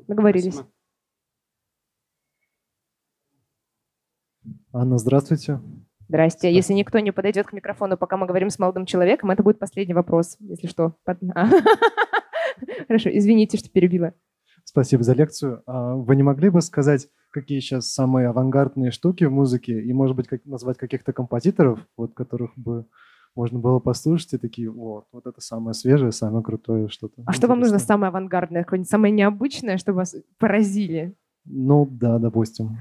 [0.06, 0.54] Договорились.
[0.54, 0.72] Спасибо.
[4.72, 5.60] Анна, здравствуйте.
[6.08, 6.52] Здрасте.
[6.52, 9.94] Если никто не подойдет к микрофону, пока мы говорим с молодым человеком, это будет последний
[9.94, 10.94] вопрос, если что.
[12.88, 14.14] Хорошо, извините, что перебила.
[14.64, 15.62] Спасибо за лекцию.
[15.66, 20.16] А вы не могли бы сказать, какие сейчас самые авангардные штуки в музыке и, может
[20.16, 22.86] быть, как, назвать каких-то композиторов, вот которых бы
[23.34, 27.22] можно было послушать и такие, вот, вот это самое свежее, самое крутое что-то.
[27.26, 31.14] А что вам нужно самое авангардное, какое-нибудь самое необычное, чтобы вас поразили?
[31.44, 32.78] Ну да, допустим.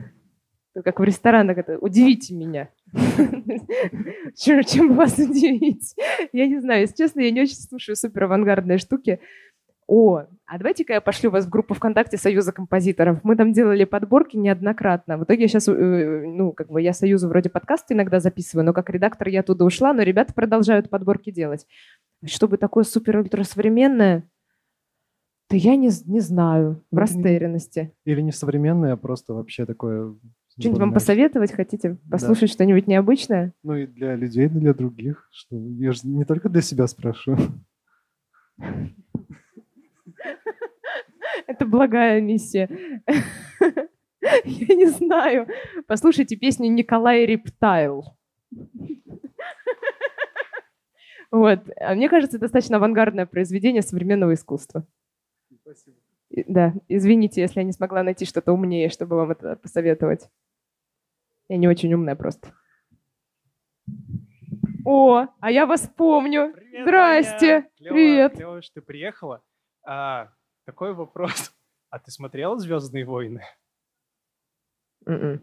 [0.84, 2.70] Как в ресторанах, это «удивите меня».
[4.36, 5.95] Чем, вас удивить?
[6.34, 9.20] Я не знаю, если честно, я не очень слушаю супер авангардные штуки.
[9.88, 13.20] О, а давайте-ка я пошлю вас в группу ВКонтакте Союза композиторов.
[13.24, 15.18] Мы там делали подборки неоднократно.
[15.18, 15.72] В итоге я сейчас, э,
[16.28, 19.94] ну, как бы я Союзу вроде подкасты иногда записываю, но как редактор я оттуда ушла,
[19.94, 21.66] но ребята продолжают подборки делать.
[22.26, 24.24] Чтобы такое супер-ультрасовременное,
[25.49, 27.94] да я не, не знаю, в растерянности.
[28.04, 30.16] Или не современное, а просто вообще такое...
[30.59, 31.97] Что-нибудь вам посоветовать хотите?
[32.09, 32.53] Послушать да.
[32.53, 33.53] что-нибудь необычное?
[33.63, 35.29] Ну и для людей, и для других.
[35.31, 37.39] Что я же не только для себя спрашиваю.
[41.45, 42.69] Это благая миссия.
[44.43, 45.47] Я не знаю.
[45.88, 48.17] Послушайте песню Николай Рептайл.
[51.29, 51.59] Вот.
[51.79, 54.88] А мне кажется, достаточно авангардное произведение современного искусства.
[55.61, 55.97] Спасибо.
[56.30, 60.30] Да, извините, если я не смогла найти что-то умнее, чтобы вам это посоветовать.
[61.49, 62.54] Я не очень умная просто.
[64.86, 66.54] О, а я вас помню.
[66.54, 67.52] Привет, Здрасте.
[67.52, 67.70] Аня.
[67.78, 68.34] Клево, Привет.
[68.34, 69.44] Клево, что ты приехала.
[69.86, 70.30] А,
[70.66, 71.54] такой вопрос.
[71.90, 73.44] А ты смотрела «Звездные войны»?
[75.08, 75.14] Mm-mm.
[75.16, 75.41] М-м.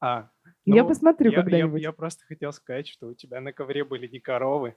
[0.00, 0.30] А,
[0.66, 1.80] ну, я посмотрю я, когда-нибудь.
[1.80, 4.76] Я, я просто хотел сказать, что у тебя на ковре были не коровы,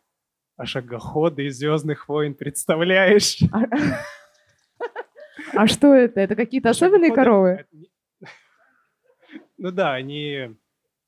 [0.55, 3.39] а шагоходы из «Звездных войн», представляешь?
[5.53, 6.19] А, что это?
[6.19, 7.65] Это какие-то особенные коровы?
[9.57, 10.55] Ну да, они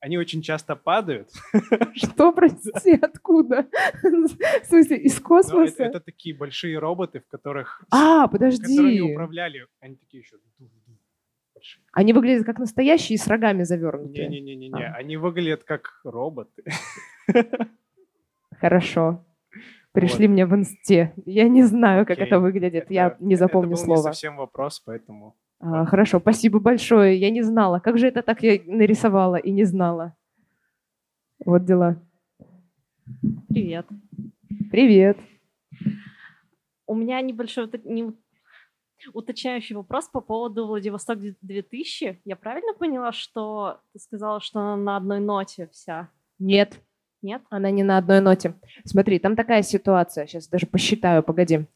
[0.04, 1.30] они очень часто падают.
[1.94, 3.66] Что, простите, откуда?
[4.02, 5.84] В смысле, из космоса?
[5.84, 7.82] Это, это такие большие роботы, в которых...
[7.90, 8.60] А, подожди.
[8.60, 9.66] Которые управляли.
[9.80, 10.36] Они такие еще...
[11.92, 14.28] Они выглядят как настоящие с рогами завернутые.
[14.28, 14.94] Не-не-не, не, а.
[14.94, 16.64] они выглядят как роботы.
[18.60, 19.24] Хорошо.
[19.94, 20.32] Пришли вот.
[20.32, 21.14] мне в инсте.
[21.24, 22.84] Я не знаю, как это выглядит.
[22.84, 23.98] Это, Я не запомню это был слово.
[23.98, 25.36] Не совсем вопрос, поэтому.
[25.60, 27.16] А, хорошо, спасибо большое.
[27.16, 27.78] Я не знала.
[27.78, 30.16] Как же это так я нарисовала и не знала?
[31.46, 32.02] Вот дела.
[33.48, 33.86] Привет.
[34.72, 35.16] Привет.
[36.88, 38.12] У меня небольшой не,
[39.12, 42.20] уточняющий вопрос по поводу Владивосток 2000.
[42.24, 46.10] Я правильно поняла, что ты сказала, что она на одной ноте вся?
[46.40, 46.80] Нет.
[47.24, 47.42] Нет?
[47.48, 48.54] Она не на одной ноте.
[48.84, 50.26] Смотри, там такая ситуация.
[50.26, 51.66] Сейчас даже посчитаю, погоди.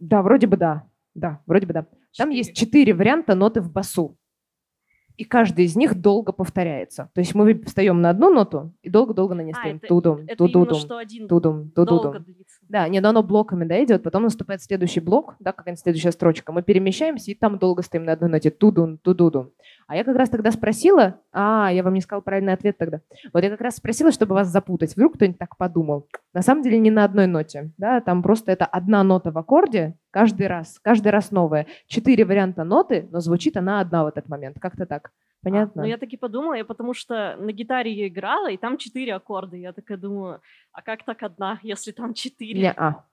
[0.00, 0.88] Да, вроде бы да.
[1.14, 1.86] Да, вроде бы да.
[2.16, 4.18] Там есть четыре варианта ноты в басу.
[5.18, 7.10] И каждый из них долго повторяется.
[7.12, 9.76] То есть мы встаем на одну ноту и долго-долго на ней а, стоим.
[9.78, 12.24] Это, тудум, это тудудум, именно, что один тудум, тудудум.
[12.68, 16.52] Да, нет, оно блоками да, идет, потом наступает следующий блок, да, какая-нибудь следующая строчка.
[16.52, 18.50] Мы перемещаемся и там долго стоим на одной ноте.
[18.50, 19.50] Тудун, тудудум.
[19.88, 23.00] А я как раз тогда спросила, а, я вам не сказал правильный ответ тогда.
[23.32, 24.94] Вот я как раз спросила, чтобы вас запутать.
[24.94, 26.06] Вдруг кто-нибудь так подумал.
[26.32, 29.96] На самом деле не на одной ноте, да, там просто это одна нота в аккорде
[30.10, 31.66] каждый раз, каждый раз новая.
[31.86, 35.12] Четыре варианта ноты, но звучит она одна в этот момент, как-то так.
[35.42, 35.82] Понятно?
[35.82, 39.14] А, ну, я таки подумала, я потому что на гитаре я играла, и там четыре
[39.14, 39.56] аккорда.
[39.56, 40.40] Я такая думаю,
[40.72, 42.60] а как так одна, если там четыре?
[42.60, 43.04] Не, а,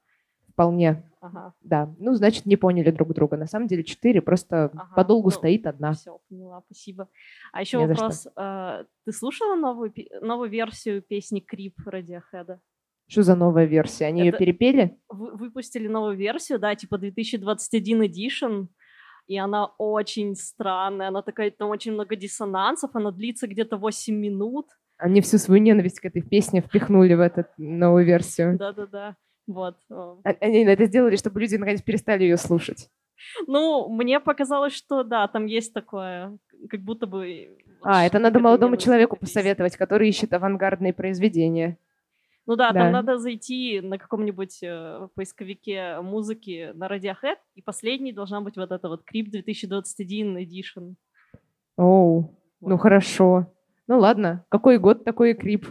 [0.56, 1.04] вполне.
[1.22, 1.54] Ага.
[1.62, 3.38] Да, ну, значит, не поняли друг друга.
[3.38, 4.90] На самом деле четыре, просто ага.
[4.96, 5.94] подолгу ну, стоит одна.
[5.94, 7.10] Все, поняла, спасибо.
[7.52, 8.28] А еще не вопрос.
[8.36, 12.58] Э, ты слушала новую, новую версию песни «Крип» Radiohead?
[13.08, 14.06] Что за новая версия?
[14.06, 14.98] Они Это ее перепели?
[15.10, 18.68] Вы, выпустили новую версию, да, типа 2021 edition,
[19.28, 24.68] и она очень странная, она такая, там очень много диссонансов, она длится где-то 8 минут.
[24.98, 28.58] Они всю свою ненависть к этой песне впихнули в эту новую версию.
[28.58, 29.16] Да-да-да.
[29.48, 29.78] Вот.
[29.90, 32.90] А, они это сделали, чтобы люди наконец перестали ее слушать.
[33.48, 36.38] Ну, мне показалось, что да, там есть такое,
[36.70, 37.58] как будто бы...
[37.84, 41.78] А, это надо молодому человеку посоветовать, который ищет авангардные произведения.
[42.48, 48.14] Ну да, да, там надо зайти на каком-нибудь э, поисковике музыки на Radiohead, и последней
[48.14, 50.96] должна быть вот эта вот Creep 2021 Edition.
[51.78, 52.22] Оу,
[52.60, 52.70] вот.
[52.70, 53.52] ну хорошо.
[53.88, 55.68] Ну ладно, какой год, такой Крип.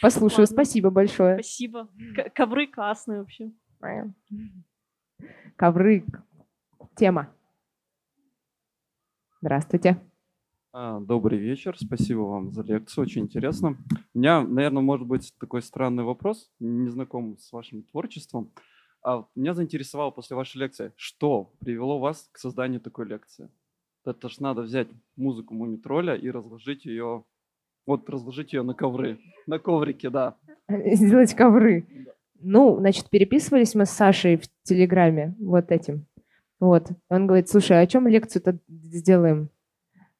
[0.00, 0.54] Послушаю, Ладно.
[0.54, 1.34] спасибо большое.
[1.34, 1.88] Спасибо.
[2.14, 3.50] К- ковры классные вообще.
[5.56, 6.04] Ковры.
[6.96, 7.34] Тема.
[9.40, 10.00] Здравствуйте.
[10.76, 13.76] А, добрый вечер, спасибо вам за лекцию, очень интересно.
[14.12, 18.50] У меня, наверное, может быть такой странный вопрос, не знаком с вашим творчеством.
[19.00, 23.50] А меня заинтересовало после вашей лекции, что привело вас к созданию такой лекции?
[24.04, 27.22] Это ж надо взять музыку Мумитроля и разложить ее,
[27.86, 30.34] вот разложить ее на ковры, на коврике, да.
[30.68, 31.86] Сделать ковры.
[31.88, 32.12] Да.
[32.40, 36.06] Ну, значит, переписывались мы с Сашей в Телеграме вот этим.
[36.58, 36.88] Вот.
[37.10, 39.50] Он говорит, слушай, а о чем лекцию-то сделаем?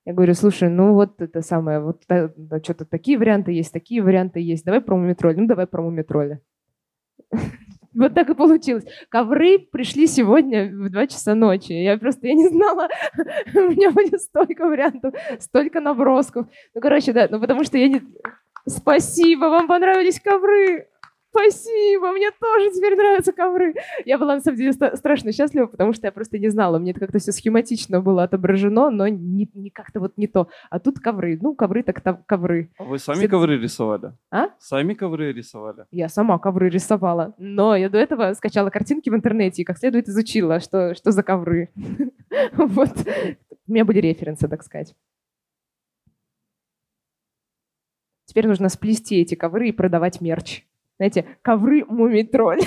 [0.06, 4.02] Я говорю, слушай, ну вот это самое, вот да, да, что-то такие варианты есть, такие
[4.02, 4.64] варианты есть.
[4.64, 5.36] Давай про мумитроль.
[5.36, 6.40] Ну, давай про мумитроля.
[7.97, 8.85] Вот так и получилось.
[9.09, 11.70] Ковры пришли сегодня в 2 часа ночи.
[11.70, 12.89] Я просто я не знала,
[13.55, 16.48] у меня будет столько вариантов, столько набросков.
[16.74, 18.02] Ну, короче, да, ну потому что я не...
[18.66, 20.89] Спасибо, вам понравились ковры.
[21.35, 23.74] Спасибо, мне тоже теперь нравятся ковры.
[24.05, 26.78] Я была, на самом деле, страшно счастлива, потому что я просто не знала.
[26.78, 30.48] Мне это как-то все схематично было отображено, но не, не как-то вот не то.
[30.70, 31.36] А тут ковры.
[31.43, 32.70] Ну, ковры так там ковры.
[32.78, 33.28] А вы сами все...
[33.28, 34.12] ковры рисовали?
[34.31, 34.51] А?
[34.61, 35.86] Сами ковры рисовали?
[35.90, 37.35] Я сама ковры рисовала.
[37.39, 41.23] Но я до этого скачала картинки в интернете и как следует изучила, что, что за
[41.23, 41.70] ковры.
[42.56, 42.90] Вот.
[43.66, 44.94] У меня были референсы, так сказать.
[48.27, 50.65] Теперь нужно сплести эти ковры и продавать мерч.
[50.96, 52.60] Знаете, ковры мумитроль.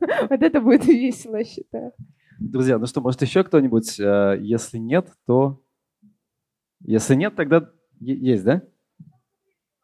[0.00, 1.92] Вот это будет весело, считаю.
[2.38, 3.98] Друзья, ну что, может еще кто-нибудь?
[4.00, 5.62] Э, если нет, то...
[6.80, 7.70] Если нет, тогда
[8.00, 8.62] есть, да?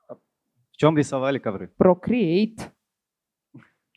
[0.08, 1.72] В чем рисовали ковры?
[1.78, 2.60] Procreate.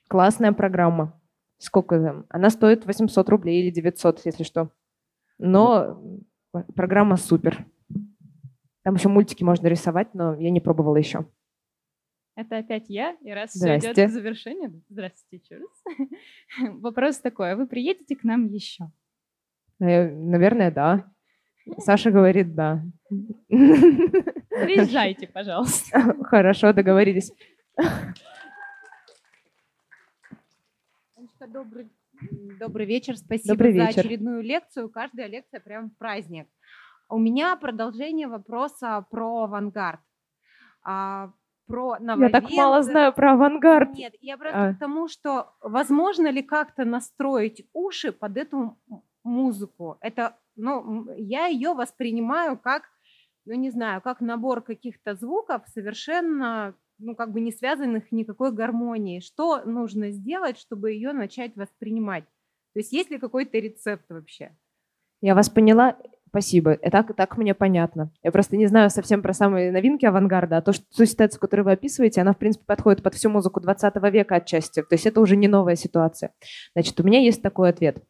[0.07, 1.19] Классная программа.
[1.57, 2.25] Сколько там?
[2.29, 4.71] Она стоит 800 рублей или 900, если что.
[5.37, 6.01] Но
[6.75, 7.65] программа супер.
[8.83, 11.25] Там еще мультики можно рисовать, но я не пробовала еще.
[12.37, 15.83] Это опять я, и раз все идет к завершению, здравствуйте еще раз.
[16.81, 18.91] Вопрос такой, а вы приедете к нам еще?
[19.79, 21.11] Наверное, да.
[21.79, 22.83] Саша говорит да.
[23.47, 25.99] Приезжайте, пожалуйста.
[26.25, 27.31] Хорошо, договорились.
[31.47, 31.89] Добрый,
[32.59, 33.93] добрый вечер, спасибо добрый вечер.
[33.93, 34.89] за очередную лекцию.
[34.89, 36.47] Каждая лекция прям праздник.
[37.09, 40.01] У меня продолжение вопроса про авангард.
[41.67, 43.93] Про Я так мало знаю про авангард.
[43.93, 44.73] Нет, я просто а.
[44.73, 48.77] к тому, что возможно ли как-то настроить уши под эту
[49.27, 49.97] музыку.
[50.01, 52.83] Это, ну, я ее воспринимаю как,
[53.45, 59.21] ну, не знаю, как набор каких-то звуков совершенно, ну, как бы не связанных никакой гармонией.
[59.21, 62.23] Что нужно сделать, чтобы ее начать воспринимать?
[62.73, 64.55] То есть есть ли какой-то рецепт вообще?
[65.21, 65.97] Я вас поняла.
[66.37, 66.73] Спасибо.
[66.73, 68.11] И так, так мне понятно.
[68.21, 71.65] Я просто не знаю совсем про самые новинки авангарда, а то, что ту ситуацию, которую
[71.65, 74.83] вы описываете, она, в принципе, подходит под всю музыку 20 века отчасти.
[74.83, 76.29] То есть это уже не новая ситуация.
[76.75, 78.03] Значит, у меня есть такой ответ.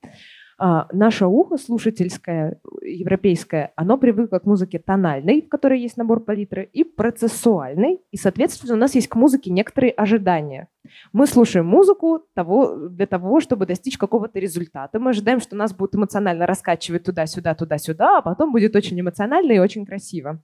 [0.59, 6.67] А, наше ухо слушательское, европейское, оно привыкло к музыке тональной, в которой есть набор палитры,
[6.73, 10.67] и процессуальной, и, соответственно, у нас есть к музыке некоторые ожидания.
[11.13, 14.99] Мы слушаем музыку того, для того, чтобы достичь какого-то результата.
[14.99, 19.59] Мы ожидаем, что нас будет эмоционально раскачивать туда-сюда, туда-сюда, а потом будет очень эмоционально и
[19.59, 20.41] очень красиво.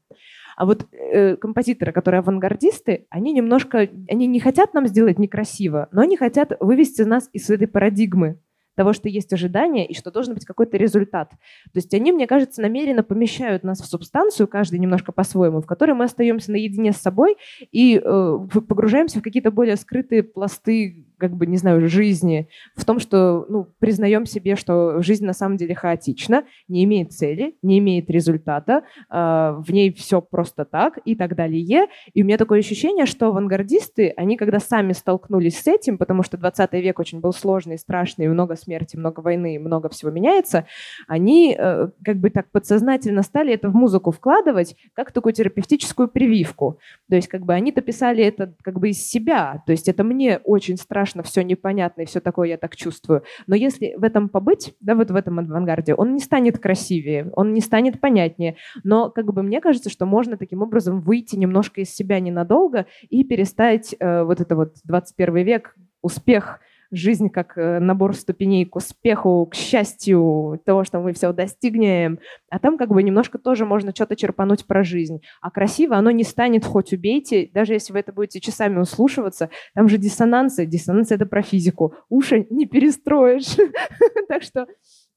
[0.55, 6.01] А вот э, композиторы, которые авангардисты, они немножко, они не хотят нам сделать некрасиво, но
[6.01, 8.37] они хотят вывести нас из этой парадигмы
[8.75, 11.29] того, что есть ожидания и что должен быть какой-то результат.
[11.29, 15.93] То есть они, мне кажется, намеренно помещают нас в субстанцию, каждый немножко по-своему, в которой
[15.93, 17.37] мы остаемся наедине с собой
[17.71, 22.99] и э, погружаемся в какие-то более скрытые пласты как бы, не знаю, жизни, в том,
[22.99, 28.09] что ну, признаем себе, что жизнь на самом деле хаотична, не имеет цели, не имеет
[28.09, 29.15] результата, э,
[29.57, 31.87] в ней все просто так и так далее.
[32.13, 36.35] И у меня такое ощущение, что авангардисты, они когда сами столкнулись с этим, потому что
[36.37, 40.65] 20 век очень был сложный, страшный, много смерти, много войны, много всего меняется,
[41.07, 46.79] они э, как бы так подсознательно стали это в музыку вкладывать как такую терапевтическую прививку.
[47.09, 49.63] То есть как бы они-то писали это как бы из себя.
[49.65, 53.23] То есть это мне очень страшно страшно, все непонятно и все такое, я так чувствую.
[53.47, 57.53] Но если в этом побыть, да, вот в этом авангарде, он не станет красивее, он
[57.53, 58.55] не станет понятнее.
[58.83, 63.23] Но как бы мне кажется, что можно таким образом выйти немножко из себя ненадолго и
[63.23, 66.59] перестать э, вот это вот 21 век, успех–
[66.93, 72.19] жизнь как э, набор ступеней к успеху, к счастью, того, что мы все достигнем.
[72.49, 75.21] А там как бы немножко тоже можно что-то черпануть про жизнь.
[75.41, 79.49] А красиво оно не станет, хоть убейте, даже если вы это будете часами услушиваться.
[79.73, 80.65] Там же диссонансы.
[80.65, 81.95] Диссонанс— это про физику.
[82.09, 83.55] Уши не перестроишь.
[84.27, 84.67] Так что,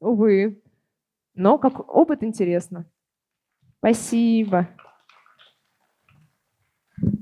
[0.00, 0.60] увы.
[1.34, 2.86] Но как опыт интересно.
[3.78, 4.68] Спасибо.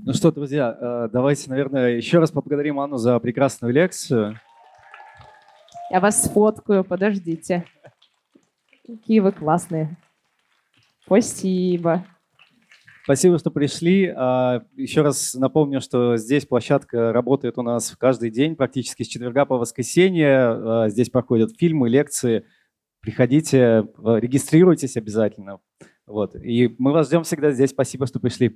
[0.07, 4.39] Ну что, друзья, э, давайте, наверное, еще раз поблагодарим Анну за прекрасную лекцию.
[5.91, 7.65] Я вас сфоткаю, подождите.
[8.87, 9.97] Какие вы классные.
[11.07, 12.05] Спасибо.
[13.05, 14.13] Спасибо, что пришли.
[14.15, 19.47] А, еще раз напомню, что здесь площадка работает у нас каждый день, практически с четверга
[19.47, 20.29] по воскресенье.
[20.29, 22.45] А, здесь проходят фильмы, лекции.
[23.01, 25.61] Приходите, регистрируйтесь обязательно.
[26.07, 26.37] Вот.
[26.37, 27.71] И мы вас ждем всегда здесь.
[27.71, 28.49] Спасибо, что пришли.